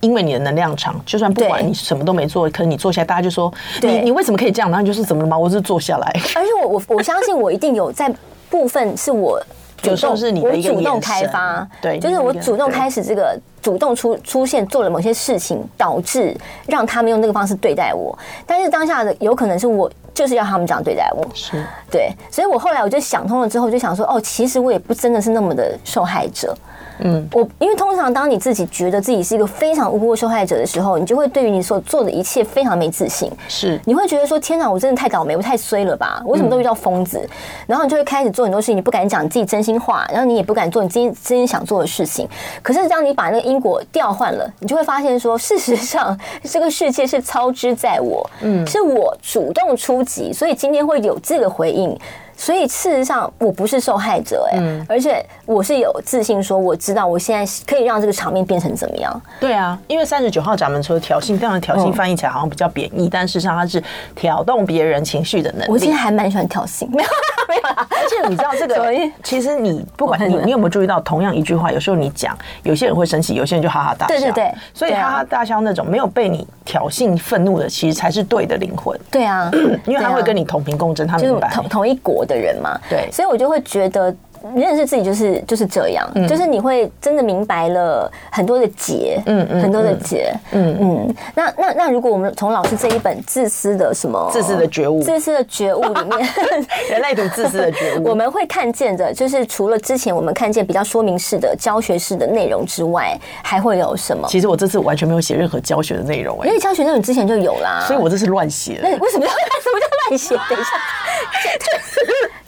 [0.00, 4.70] 因为你的能量场，就算不管你什么都没做，可能你坐下来，大家就说你你为什么可以这样？
[4.70, 5.36] 然后你就是怎么了吗？
[5.36, 6.12] 我是坐下来。
[6.34, 8.12] 而且我我我 相信我一定有在
[8.50, 9.42] 部分是我
[9.76, 18.16] 主动，是你的一个我主动开发，对，就是我主动开始这个主动出出现做了某些事情，导致让他们用那个方式对待我。
[18.46, 26.56] 但是当下的有可能是我就是要他们这样对待我，是对，所以我后来我就想通了之后，就想说哦，其实我也不真的是那么的受害者。
[27.00, 33.30] 嗯，我因为通常当你自己觉得自己是一个非常无辜的受害者的时候，你就会对于你所做的一切非常没自信。
[33.48, 36.22] 是，你会觉得说：“天哪，我真的太倒霉，我太衰了吧？
[36.24, 37.20] 我怎么都遇到疯子？”
[37.68, 42.26] 然后你就会开始做很多事情，你不敢讲你自己真心话，然后你也不敢做你真真心想做的事情。
[42.62, 51.98] 可是当你把那个因果调换了，你就会发现说：事实上这个世界是操之在我，嗯，是我主动出所以今天会有这个回应。
[52.36, 59.20] 所以事实上，我不是受害者哎、欸，嗯、而且我是有自信说，我知道我现在可以让这个场面变成怎么样。
[59.40, 63.82] 对啊，因为三十九号闸门说挑衅，这样的挑衅翻译起来好像比较贬义，嗯、但事实上它是
[64.14, 65.66] 挑动别人情绪的能力。
[65.70, 67.08] 我其实还蛮喜欢挑衅， 没有
[67.48, 67.86] 没有啦。
[67.90, 68.92] 而且你知道这个，
[69.24, 74.14] 其实你不管你你有没有注意到，同样一句话，有时候你讲，有些人会生气，有些人就哈哈大笑。
[74.14, 78.98] 对对对，所以哈哈大笑那种没有被你挑衅愤怒的，其实才是对的灵魂。
[79.10, 79.50] 对啊，
[79.86, 82.78] 因为他会跟你同频共振，他明白同同一国的人嘛。
[82.90, 84.14] 对，所以我就会觉得。
[84.54, 91.14] 认识自己就是就是这样，嗯、就是你会真的明白了很多的结，嗯嗯，很多的结，嗯嗯。
[91.34, 96.28] 那那那，如果我们从老师这一本自私的什么自私的觉悟，自私的觉悟里面，
[96.88, 104.28] 人类读自私的觉悟，我们会看见的，就是除了之前我们看见比较说明式的教学式的内容之外，还会有什么？
[104.28, 108.78] 其实我这次完全没有写任何教学的内容，哎，因为教学内容之前就有啦，所以我这是乱写。
[108.80, 110.36] 那为什么要什么叫乱写？
[110.48, 110.70] 等一下。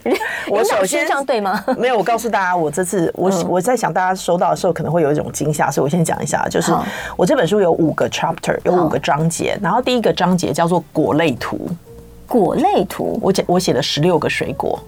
[0.48, 1.62] 我首先这样对吗？
[1.76, 6.72] 没有，我告诉大家，我这次我我在想，大家收到的时候可能会有一种惊吓，所以我先讲一下，就是
[7.16, 11.68] 我这本书有五个 chapter，有五个章节，然后第一个章节叫做果类图。
[12.26, 14.78] 果类图，我写我写了十六个水果，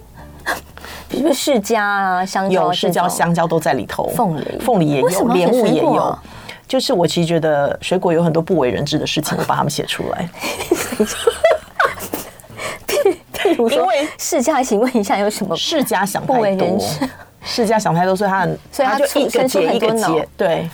[1.09, 6.17] 比如释迦啊、香蕉，有释迦、香蕉都在里头，凤梨、凤梨也有，莲雾也有。
[6.67, 10.29] 就是我其实觉得水果有很多不为人知的事情，我把它们写出来。
[13.51, 15.55] 譬如说，因为世家，请问一下有什么？
[15.55, 16.79] 世家想太多，
[17.43, 20.69] 世家想太多，所以他所以他就一个结一个结，对。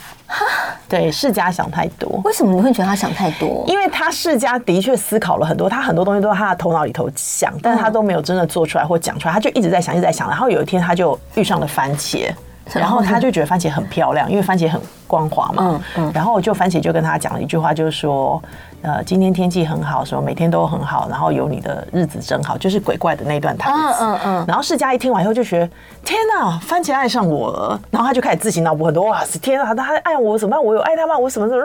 [0.90, 2.20] 对，世家想太多。
[2.26, 3.64] 为什么你会觉得他想太多？
[3.66, 10.30] 因为他世家的确思考了很多，他很多东西都在他的头脑里头想，但是他都没有真的做出来或讲出来，他就一直在想，一直在想。
[10.30, 12.30] 然后有一天，他就遇上了番茄，
[12.74, 15.64] 然后他就觉得番茄很漂亮，因为番茄很光滑嘛。
[15.64, 16.12] 嗯嗯。
[16.14, 18.42] 然后就番茄就跟他讲了一句话，就是说。
[18.88, 23.78] 呃，今天天气很好，什么每天都很好，然后有你的日子真好，就是鬼怪的那段台词。
[23.78, 24.46] 嗯嗯嗯。
[24.48, 25.70] 然后世嘉一听完以后就觉得，
[26.06, 27.78] 天哪，番茄爱上我了。
[27.92, 30.64] 然后他就开始自行脑补很多，哇塞，天哪，他爱我怎么办？
[30.64, 31.18] 我有爱他吗？
[31.18, 31.62] 我什么什么？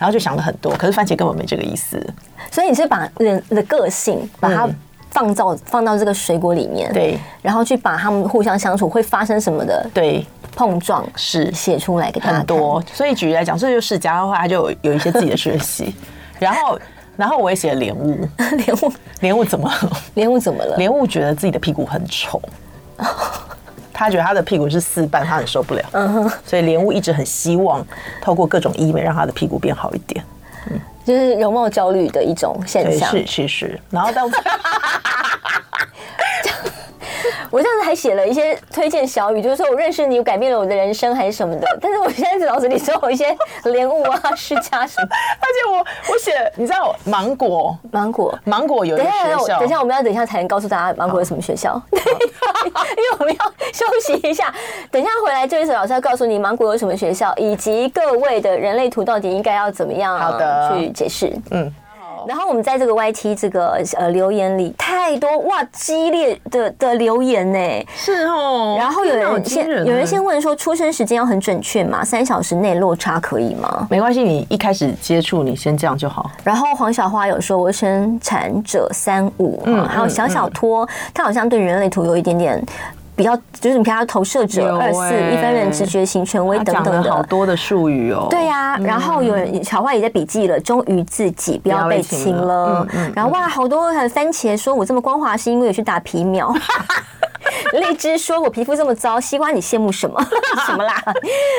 [0.00, 0.72] 然后就想了很多。
[0.72, 2.04] 可是番茄根本没这个意思。
[2.50, 4.68] 所以你是把人的个性把它
[5.12, 12.82] 放到、嗯、放到这个水果里面，对，然后去把他们互相相处会发生什么的对碰撞是写出来给他很多。
[12.92, 15.94] 所以举例来讲，这就是释迦的话，他就有有一些自己的学习。
[16.38, 16.78] 然后，
[17.16, 18.26] 然后我也写了莲雾。
[18.56, 19.70] 莲雾，莲雾怎么？
[20.14, 20.76] 莲雾怎么了？
[20.76, 22.40] 莲雾觉得自己的屁股很丑，
[23.92, 25.82] 他觉得他的屁股是四瓣，他很受不了。
[25.92, 27.84] 嗯哼，所以莲雾一直很希望
[28.22, 30.24] 透过各种医美让他的屁股变好一点。
[30.70, 33.10] 嗯，就是容貌焦虑的一种现象。
[33.10, 34.28] 是，其实，然后到。
[37.50, 41.66] 我这样子还写了一些推荐小语，就是说我认识你，改变了我的人生，还是什么的。
[41.80, 43.36] 但是我现在在脑子里只有一些
[43.72, 45.08] 莲雾啊、释迦什么。
[45.40, 45.78] 而且我
[46.12, 49.58] 我写，你知道芒果， 芒果，芒果有一个学校。
[49.58, 51.80] 等一下，我们要等一下才能告诉大家芒果有什么学校。
[51.90, 54.52] 对， 因为我们要休息一下，
[54.90, 61.32] 等一下回来，这位老师要告诉你芒果有什么学校，以及各位的人类图到底应该要怎么样好的去解释。
[61.50, 61.72] 嗯。
[62.28, 67.58] 然后我们在这个 YT 这个呃留言里太多哇激烈的的留言呢，
[67.96, 68.76] 是哦。
[68.78, 72.04] 然后有人先有人先问说，出生时间要很准确嘛？
[72.04, 73.86] 三小时内落差可以吗？
[73.88, 76.30] 没关系，你一开始接触你先这样就好。
[76.44, 82.62] 然后黄小花有说，我生产者三五，嗯，还有小小托，他好像对人类图有一点点。
[83.18, 88.28] 比较就是你平常投射者二四一分人直觉型权威等等的好多的术语哦。
[88.30, 92.86] 对呀，然后有人小花也在笔记了，忠于自己，不要被亲了。
[93.16, 96.54] 然后哇，好多很番茄说我这么光滑是因为有去打皮秒。
[97.72, 100.24] 荔枝说我皮肤这么糟，西瓜你羡慕什么
[100.64, 100.94] 什么啦？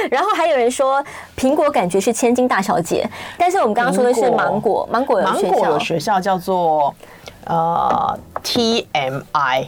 [0.09, 1.03] 然后还有人说
[1.37, 3.05] 苹果感觉是千金大小姐，
[3.37, 6.95] 但是我们刚刚说的是芒果，芒果芒果有学校叫做
[7.47, 9.67] 呃 TMI。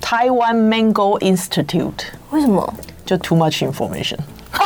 [0.00, 2.74] Taiwan Mango Institute，为什么？
[3.04, 4.18] 就 too much information。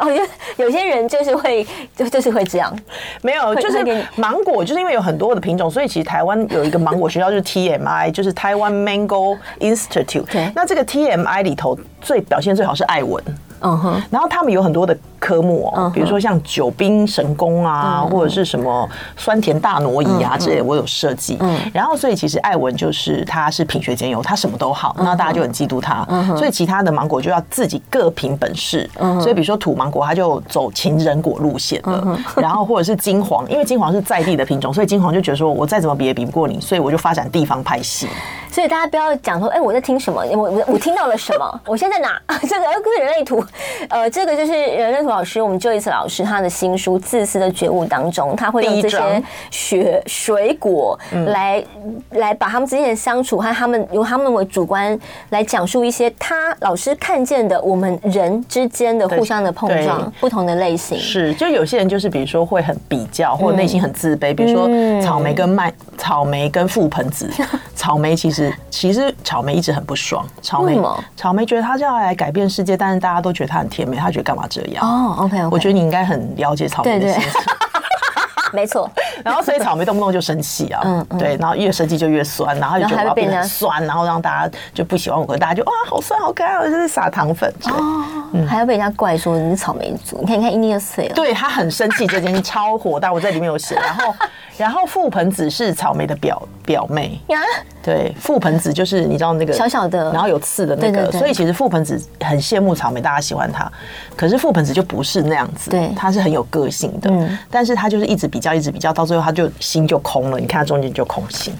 [0.00, 2.72] 哦，有有些人就是会就就是会这样，
[3.20, 10.52] 没有，就是芒果，就是因为有很多的品种，所以其实台湾有一个芒果学校，就是 TMI，就是 Taiwan Mango Institute。
[10.54, 13.22] 那这个 TMI 里头最表现最好是艾文。
[13.60, 21.36] 嗯哼，然后他们有很多的科目哦，比如说像九兵神功啊，或者是什么酸甜大挪移啊之类，我有设计。
[21.40, 26.06] 嗯，然后所以其实艾文就是他是品学兼优，他什么都好，那大家就很嫉妒他。
[26.08, 28.88] 嗯，所以其他的芒果就要自己各凭本事。
[28.98, 32.18] 嗯，所以比如说土芒果，他就走情人果路线了。
[32.36, 38.08] 然后或者是金黄，因为金黄是在地的品种，所以金黄就觉得说我再怎么比也比不过你，所以我就发展地方派系。
[38.50, 40.24] 所以大家不要讲说，哎，我在听什么？
[40.32, 41.60] 我我我听到了什么？
[41.66, 42.20] 我现在哪？
[42.48, 43.44] 这个跟人类图，
[43.88, 51.64] 呃，这个就是人类图老师，我们 Joyce 老师他的新书《自私的觉悟》当中，他会用这些学水果来
[52.10, 54.98] 来把他们之间的相处和他们由他们为主观
[55.30, 60.98] 来讲述一些他老师看见的我们人之间的互相的碰撞，不同的类型。
[60.98, 64.68] 是，就有些人就是比如说会很比较，或者内心很自卑，比如说
[65.00, 67.30] 草莓跟麦草莓跟覆盆子，
[67.74, 68.52] 草莓其实。
[68.70, 70.78] 其实草莓一直很不爽，草莓
[71.16, 74.86] 草莓觉得他是要来改变世界，但是大家都觉得他很甜美，他觉得干嘛这样？
[74.86, 77.30] 哦，OK，我觉得你应该很了解草莓的心情。
[78.50, 78.90] 没错，
[79.22, 88.04] 然后所以草莓动不动就生气啊，嗯，对，然后越生气就越酸，然后就觉得变得酸，然后让大家就不喜欢我，可大家就哇好酸好可爱，就是撒糖粉哦，
[88.46, 94.14] 还要被人家怪说你是草莓族，你看你看，一捏就碎了，对他很生气，这件事超火大，我在里面有写，然后。
[94.58, 97.38] 然后覆盆子是草莓的表表妹呀，
[97.80, 103.70] 对，覆盆子就是你知道那个小小的，然后有刺的那个，所以其实覆盆子很羡慕草莓，大家喜欢它。
[104.16, 107.08] 可是覆盆子就不是那样子，对，它是很有个性的，
[107.48, 110.40] 但是它就是一直比较，一直比较，到最后它就心就空了。
[110.40, 111.54] 你看它中间就空心，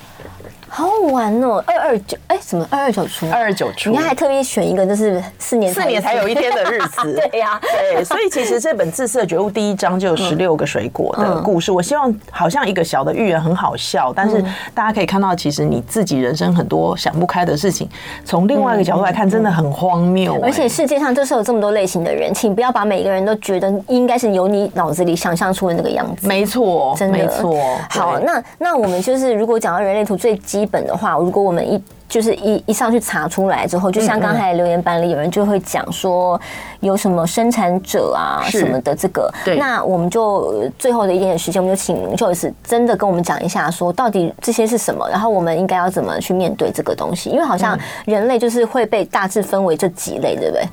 [0.68, 3.28] 好好玩哦，二二九哎，什么二二九出？
[3.30, 7.14] 二二九出，你看还特别选一个，就是四年四年才有一天的日子。
[7.30, 11.72] 对呀、啊，对，所以其实这本《自私的觉悟》第一章就有十六个水果的故事。
[11.72, 14.42] 嗯、我希望好像一个小的寓言，很好笑，但是
[14.74, 17.88] 大家可以看到，其实你自己人生很多想不开的事情，
[18.24, 20.40] 从另外一个角度来看，真的很荒谬、欸。
[20.42, 26.26] 而且世界上就是有这么多类型的人，请不要把每个人都觉得应该是由你脑子里想象出的那个样子。
[26.26, 27.56] 没错，真的没错。
[27.88, 36.40] 好，那那我们就是如果讲到人类图最基一本的话，如果我们一就是一一上去查出来之后，就像刚才留言板里有人就会讲说
[36.80, 47.28] 有什么生产者啊什么的这个，对，那我们就最后的一点点时间，我们就请 Joyce 真的跟我们讲一下，说到底这些是什么，然后我们应该要怎么去面对这个东西？
[47.28, 50.64] 因为好像人类就是会被大致分为这几类，对不对？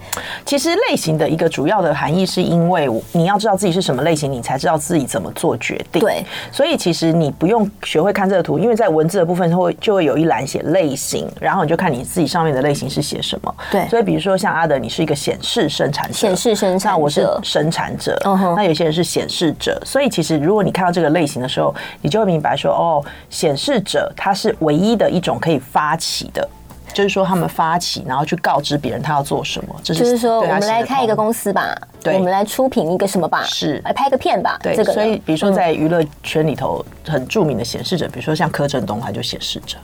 [0.46, 6.00] 其实类型的一个主要的含义是因为你要知道自己是什么类型，你才知道自己怎么做决定。
[6.00, 11.25] 对，所以其实你不用学会看这个图，因为在文字的部分会就会有一栏写类型。
[11.40, 13.56] 然后你就看你自己上面的类型是写什么。
[13.72, 18.20] 对，所以比如说像阿德，你是一个显示生产者，显示生产者，那我是生产者。
[18.56, 19.82] 那有些人是显示者。
[19.86, 26.48] 所以其实如果你看到这个类型的时候，你就会明白说，哦，显示者他是唯一的一种可以发起的，
[26.94, 29.76] 就是说他们发起，然后去告知别人他要做什么。
[29.84, 34.58] 就是说，我们来开一个公司吧，对，我们来出品一个什么吧，是来拍个片吧。
[34.62, 34.94] 对，这个。
[34.94, 39.78] 所以比如说在娱乐圈里头很著名的显示者，比如说像柯震东，他就显示者。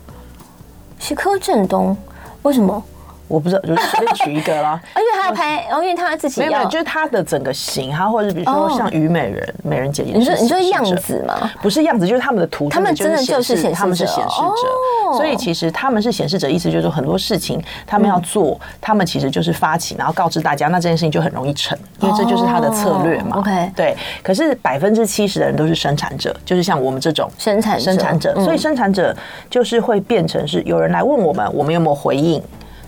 [1.01, 1.97] 是柯震东，
[2.43, 2.81] 为什么？
[3.31, 4.79] 我不知道，就随便取一个啦。
[4.95, 11.49] 因为他要拍，因为他自己没有，就是他的整个型，他或者是比如说像虞美人、美人姐姐，你说你说样子吗？
[11.61, 15.17] 不是样子，就是他们的图，他们真的就是显示，他们是显示者。
[15.17, 23.37] 所以其实他们是显示者，意思就是说很多事情他们要做，他们其实就是发起，然后告知大家，那这件事情就很容易成，因为这就是他的策略嘛。
[23.37, 23.95] OK，对。
[24.21, 29.15] 可是百分之七十的人都是生产者，就是像我们这种生产生产者，所以生产者
[29.49, 32.41] 就是会变成是有人来问我们，我们有没有回应？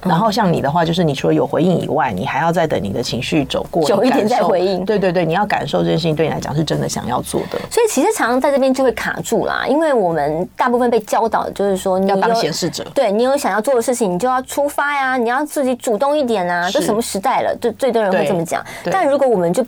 [0.06, 4.84] 然后像你的话，就是你除了有回应以外，你还要再等你的情绪走过久一点再回应。
[4.86, 7.60] 对对对，你要感受这件事情对你来讲是真的想要做的。
[7.70, 16.70] 所以其实常常在这边就会卡住啦，因为我们大部分被教导的就是说你要当显示者，对你有想要做的事情，你就要出发呀，你要自己主动一点啊。
[16.70, 17.56] 这什么时代了？
[17.62, 18.64] 就最多人会这么讲。
[18.91, 19.66] 但如果我们就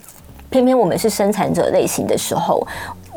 [0.50, 2.66] 偏偏我们是生产者类型的时候。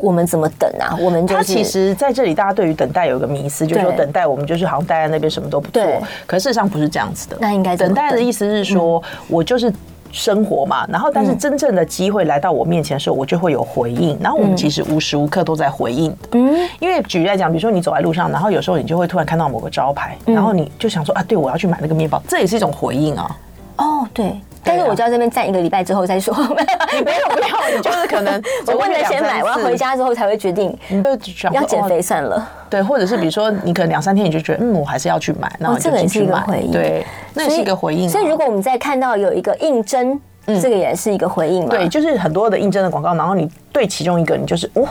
[0.00, 0.96] 我们怎么等啊？
[1.00, 5.82] 我们、就是、他其实在这里，大家对于等待有一个迷思，就是说等待我们就是好像待在那边什么都不做。
[6.26, 7.36] 可事实上不是这样子的。
[7.40, 9.72] 那应该等待的意思是说，我就是
[10.12, 10.86] 生活嘛。
[10.88, 14.18] 然后，但是真正的机会来到我面前的时候，我就会有回应。
[14.20, 16.14] 然后我们其实无时无刻都在回应。
[16.32, 23.36] 嗯，因为举例来讲，比如说你走在路上，然后有时候你就会突然看到某个招牌，然后你就想说啊，对，我要去买那个面包，这也是一种回应啊。
[23.76, 24.40] 哦，对。
[24.62, 30.76] 但是我就要这边站一个礼拜之后再说，你没有没有， 你就是可能 我问了先买，我要回家之后才会决定，
[31.52, 32.48] 要减肥算了。
[32.68, 38.08] 对，或者是比如说你可能两三天你就觉得嗯，我还是要去买，然后这个也是一个回应，对，那也是一个回应。
[38.08, 40.20] 所以如果我们在看到有一个应征。
[40.58, 41.68] 这个也是一个回应嘛？
[41.68, 44.88] 对，就是很多的应征的广告，然后你对其中一个，你就是哦，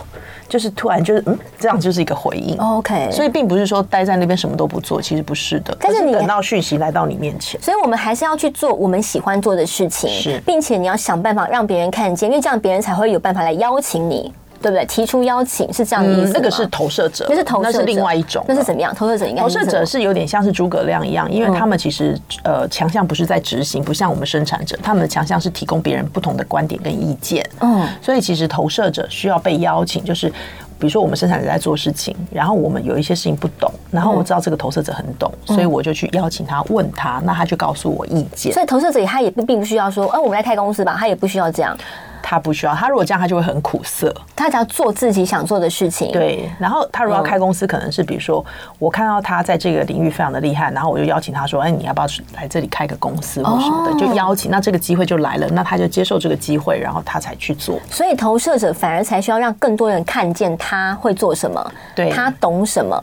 [0.48, 2.56] 就是突然就是嗯，这样就是一个回应。
[2.60, 5.76] OK，所以并不是说待在那边什么都不做，其实不是的。
[5.80, 14.32] 但是你等到讯息来到你面前，所以我们还是要去做我们喜欢做的事情，是，并且你要想办法让别人看见，因为这样别人才会有办法来邀请你。
[14.62, 14.86] 对不对？
[14.86, 16.34] 提出邀请是这样的意思。
[16.34, 18.44] 那个是投射者，那是投射者，那是另外一种。
[18.48, 18.94] 那是怎么样？
[18.94, 19.42] 投射者应该。
[19.42, 27.48] 投射者是有点像是诸葛亮一样，因为他们其实呃强项不是在执行，不像我们生产者，他们的强项是提供别人不同的观点跟意见。
[27.62, 38.52] 嗯，所以其实投射者需要被邀请，就是比如说我们生产者在做事情，然后我们有一些事情不懂，然后我知道这个投射者很懂，所以我就去邀请他问他，那他就告诉我意见。
[38.54, 41.78] 所以投射者他也并不需要说，哎，我们来开公司吧，他也不需要这样。
[42.22, 44.14] 他不需要，他如果这样，他就会很苦涩。
[44.36, 46.12] 他只要做自己想做的事情。
[46.12, 48.44] 对，然后他如果要开公司，可能是比如说，
[48.78, 57.80] 我看到他在这个领域非常的厉害，然后我就邀请他说：“哎，你要不要来这里开个公司或什么的？”就邀请，那这个机会就来了，那他就接受这个机会，然后他才去做。
[57.90, 63.02] 所以投射者反而才需要让更多人看见他会做什么，对，他懂什么。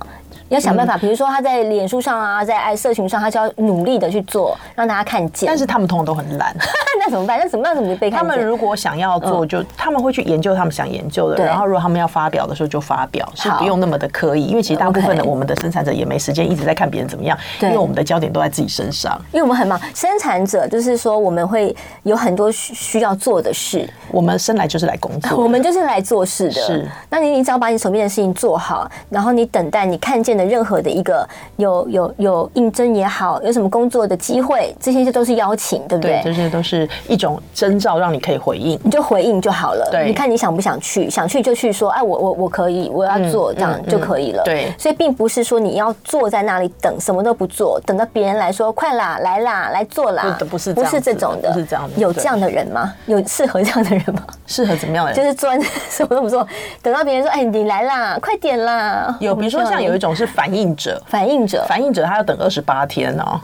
[0.49, 5.47] 要想办法，比如说他在脸书上啊，在爱社群上，他就要努力的去做，让大家看见。
[5.47, 6.55] 但是他们通常都很懒，
[7.01, 7.39] 那怎么办？
[7.41, 7.75] 那怎么办？
[7.75, 8.29] 怎么被看见？
[8.29, 19.21] 他们如果想要做，就他们会去研究他们想研究的，然后如果他们要发表的时候就发表，是不用那么的刻意，因为其实大部分的我们的生产者也没时间一直在看别人怎么样，因为我们的焦点都在自己身上。
[19.33, 21.75] 因为我们很忙，生产者就是说我们会
[22.05, 26.53] 有很多需需要做的事，我们生来就是来工作，我们就是来做事的。
[26.53, 30.36] 是，那你你只要把你手边的事情做好，然后你等待你看见。
[30.37, 31.27] 院的任何的一个
[31.57, 36.21] 有有有应征也好，有什么工作的机会，这些就都是邀请，对不对？
[36.21, 39.89] 对，这些都是一种征兆，让你可以回应，你就回应就好了。
[39.91, 41.09] 对，你看你想不想去？
[41.09, 44.43] 想去就去说，哎，我我我可以，我要做，这样就可以了。
[44.45, 51.97] 对，所以并不是说你要坐在那里等，什么都不做，等到别人来说，快啦，来啦，来做啦，不是不是这种的，不是这样的。
[51.97, 52.93] 有这样的人吗？
[53.07, 54.23] 有适合这样的人吗？
[54.47, 55.17] 适合怎么样的人？
[55.17, 56.47] 就是专 什么都不做，
[56.83, 59.17] 等到别人说，哎，你来啦，快点啦。
[59.21, 63.41] 有，比如说像有一种是反应者，反应者，反应者他要等二十八天哦。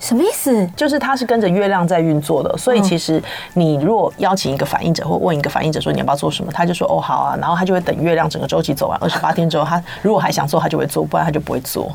[0.00, 0.66] 什么意思？
[0.76, 3.22] 就是他是跟着月亮在运作的，所以其实
[3.54, 11.90] 你如果邀请一个反应者，或问一个反应者说你要不要做什么，他就说哦好啊，然后他就会等月亮整个周期走完二十八天之后，他 如果还想做，他就会做，不然他就不会做。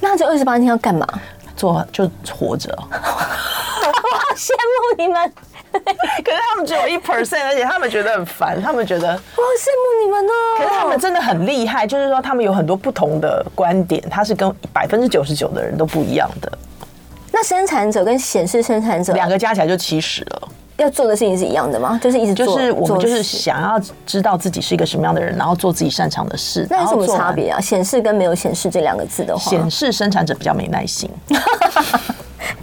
[0.00, 1.06] 那这二十八天要干嘛？
[1.56, 2.72] 做就活着。
[2.80, 5.32] 我好羡慕你们，
[6.24, 10.32] 可是他们只有一 percent，而且他们觉得很烦，他们觉得我好羡慕你们哦。
[10.58, 16.52] 可是他们真的很厉害，就是说他们有很多不同的观点，他是跟百分之九十九的人都不一样的。
[17.32, 20.48] 那生产者跟显示生产者两个加起来就七十了。
[20.76, 22.00] 要做的事情是一样的吗？
[22.02, 26.66] 就是一直做，就是我们就是想要知道自己是一个什么样的人，然后做自己擅长的事。
[26.70, 27.60] 那有什么差别啊？
[27.60, 31.10] 显示跟没有显示这两个字的话，显示生产者比较没耐心。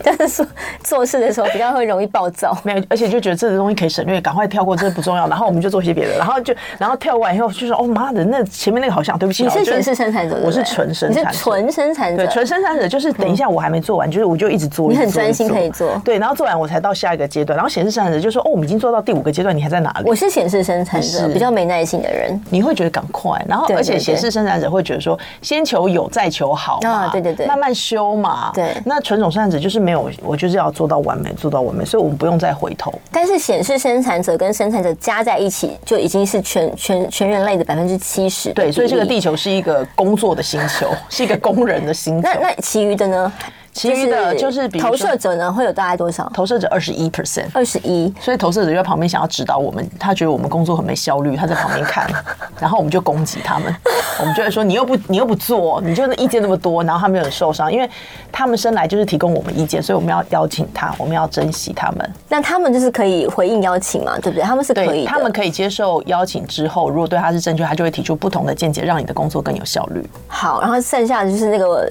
[0.08, 0.46] 但是说
[0.82, 5.28] 做事的时候比较会容易暴躁， 没有，而且就觉得这个东西可以省略，赶快跳过，这不重要。
[5.28, 17.56] 然后我们就做些别的，然后就然后跳完以后就说：“哦妈的，那前面那个好像对不起。”你是显示生产者，我是纯生产者，你是纯生产者，对，纯生产者就是等一下我还没做完，就是我就一直做，你很专心可以做，对，然后做完我才到下一个阶段。
[17.56, 30.68] 然后显示生产者就说：“哦，我们已经做到第五个阶段，你还在哪里？”我是显示生产者，比较没耐心的人，你会觉得赶快，然后而且显示生产者会觉得说：“先求有，再求好啊，对对对，慢慢修嘛。”对，那纯种生产者就是没有，我就是要。
[30.78, 32.92] 做到完美，做到完美，所以我们不用再回头。
[33.10, 38.52] 但是显示生产者跟生产者加在一起，就已经是全全全人类的百分之七十。
[38.52, 42.28] 对，所以这个地球是一个工作的星球，是一个工人的星球。
[42.28, 43.32] 那那其余的呢？
[43.72, 46.28] 其余的就是比投射者呢，会有大概多少？
[46.34, 48.12] 投射者二十一 percent，二十一。
[48.20, 52.10] 所以投射者就在旁边想要指导我们，他觉得我们工作很没效率，他在旁边看，
[52.58, 53.74] 然后我们就攻击他们，
[54.20, 57.88] 我们就会说你又不你又不做，你就意见那么多，然后他们又很受伤，因为
[58.32, 62.12] 他们生来就是提供我们意见，所以我们要邀请他，我们要珍惜他们。
[62.28, 64.42] 那他们就是可以回应邀请嘛，对不对？
[64.42, 70.04] 他们是可以，他们可以接受邀请之后，如果对他是正确，他就会提出不同的见解，让你的工作更有效率。
[70.26, 71.90] 好，然后剩下的就是那个。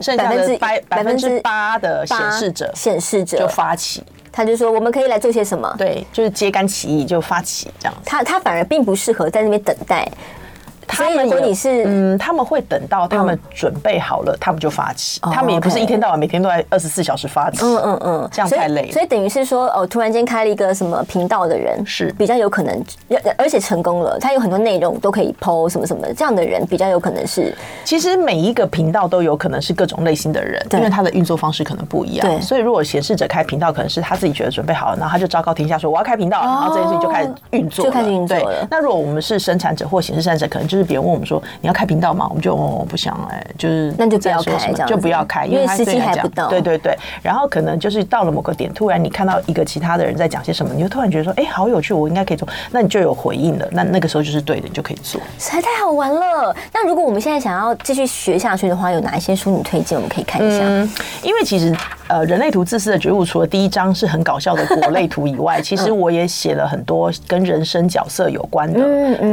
[0.00, 5.74] 剩下的百百分之八的显示者，显示者就发起，他就说我们可以来做些什么？
[5.78, 8.00] 对，就是揭竿起义，就发起这样子。
[8.04, 10.08] 他他反而并不适合在那边等待。
[10.88, 15.20] 他们如果你是嗯，他们会等到他们准备好了，他们就发起。
[15.20, 17.58] 他们也不是一天到晚每天都在二十四小时发起。
[17.62, 18.90] 嗯嗯嗯，这样太累。
[18.90, 22.84] 所以等于是说，哦，突然间开了一个什么频道的人是比较有可能，
[23.36, 24.18] 而且成功了。
[24.18, 27.54] 他有很多内容都可以 PO 什么什么，这样的人比较有可能是。
[27.84, 32.26] 其实每一个频道都有可能是各种类型的人，因为他的运作方式可能不一样。
[32.26, 32.40] 对。
[32.40, 38.66] 所以如果显示者开频道，可能是他自己觉得准备好了，然后他就昭告天下说我要开频道，然后这件事情就开始运作，就开始运作了。
[38.70, 41.42] 那如果我们是生产者或显示生产者，可能就是别人问我们说。
[41.60, 42.26] 你要开频道吗？
[42.28, 46.48] 我们就哦不想哎，就是那就不要开，就不要开，因为时机还不到。
[46.48, 53.68] 对对对，然后可能就是到了某个点，突然你看到一个其他的人在讲些什么，你就突然觉得说，哎，好有趣，我应该可以做，那你就有回应了。
[53.72, 55.20] 那那个时候就是对的，你就可以做。
[55.38, 56.54] 实在太好玩了。
[56.72, 59.96] 那如果我们现在想要继续学下去的话，有哪一些书你推荐？
[59.96, 60.64] 我们可以看一下。
[60.64, 60.88] 嗯，
[61.22, 61.74] 因为其实
[62.08, 68.80] 呃，人类图自私的觉悟，除了第一章是很搞笑的果类图以外，其实我也写了很多跟人生角色有关的。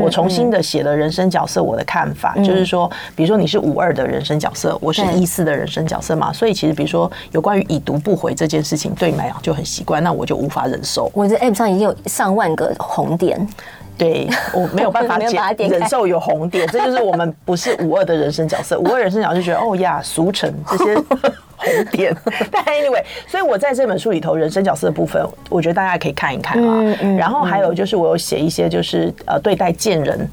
[0.01, 2.89] 我重新的写了人生角色，我的看法就是说。
[3.15, 11.09] 比如说你是五二的人生角色，我是一四的人生角色嘛，所以其实比如说有关于已读不回这件事情，对你来讲就很习惯，那我就无法忍受。
[11.13, 13.47] 我的 App 上已经有上万个红点，
[13.97, 18.79] 对我没有办法 解忍受有红点，这就是我们不是五二的人生角色。
[18.79, 20.95] 五二人生角色就觉得哦呀，俗成这些
[21.55, 22.15] 红点。
[22.51, 26.97] 但 anyway，所以我在这本书里头人生角色的部分，我觉得大家可以看一看啊。
[27.17, 30.29] 然后还有就是我有写一些就是呃对待贱人。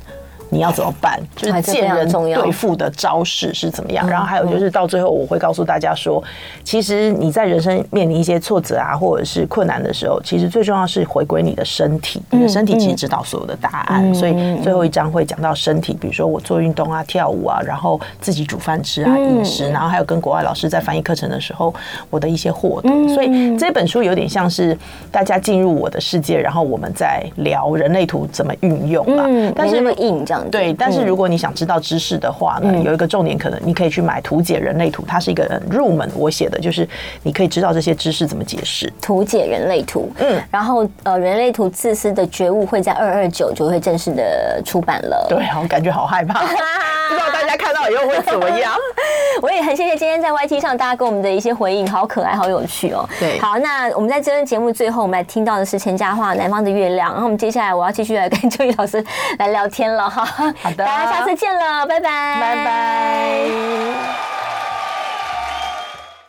[0.53, 1.19] 你要怎么办？
[1.35, 4.07] 就是见人对付的招式是怎么样？
[4.07, 6.23] 然后还有就是到最后，我会告诉大家说，
[6.63, 12.21] 其实你在人生面临一些挫折啊，或者是困难的时候，其实最重要是回归你的身体。
[12.31, 14.15] 你的身体其实知道所有的答案。
[14.15, 21.75] 所以最后一章会讲到身体，比如说我做运动啊、跳舞啊，然后自己煮饭吃啊、饮食，然后还有跟国外老师在翻译课程的时候，
[22.11, 22.91] 我的一些获得。
[23.09, 24.77] 所以这本书有点像是
[25.11, 29.25] 大家进入我的世界，然后我们在聊人类图怎么运用啊。
[29.57, 30.42] 但是那么硬这样。
[30.51, 36.89] 对，但是如果你想知道知识的话呢，有一个重点，可能你可以去买《图解人类图》，它是一个入门，我写的，就是
[37.23, 38.87] 你可以知道这些知识怎么解释。
[39.01, 45.27] 《图解人类图》，嗯，然后呃，《人类图自私的觉悟》会在二二九就会正式的出版了。
[45.29, 48.73] 对，我感觉好害怕， 不知道大家看到以后会怎么样。
[49.41, 53.09] 我也很谢谢今天在 YT 上大家给我们的一些回应，好可爱，好有趣哦。
[53.19, 59.03] 对，好，那我们在这段节目最后，我们来听到的是钱嘉桦《南方的月亮》，然后我们接下来我要继续来跟周瑜老师
[59.39, 60.29] 来聊天了哈。
[60.37, 63.41] 好的，大家下次见了，拜拜，拜拜。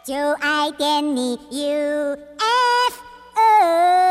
[0.04, 2.99] 就爱点你，U F
[3.36, 4.03] O。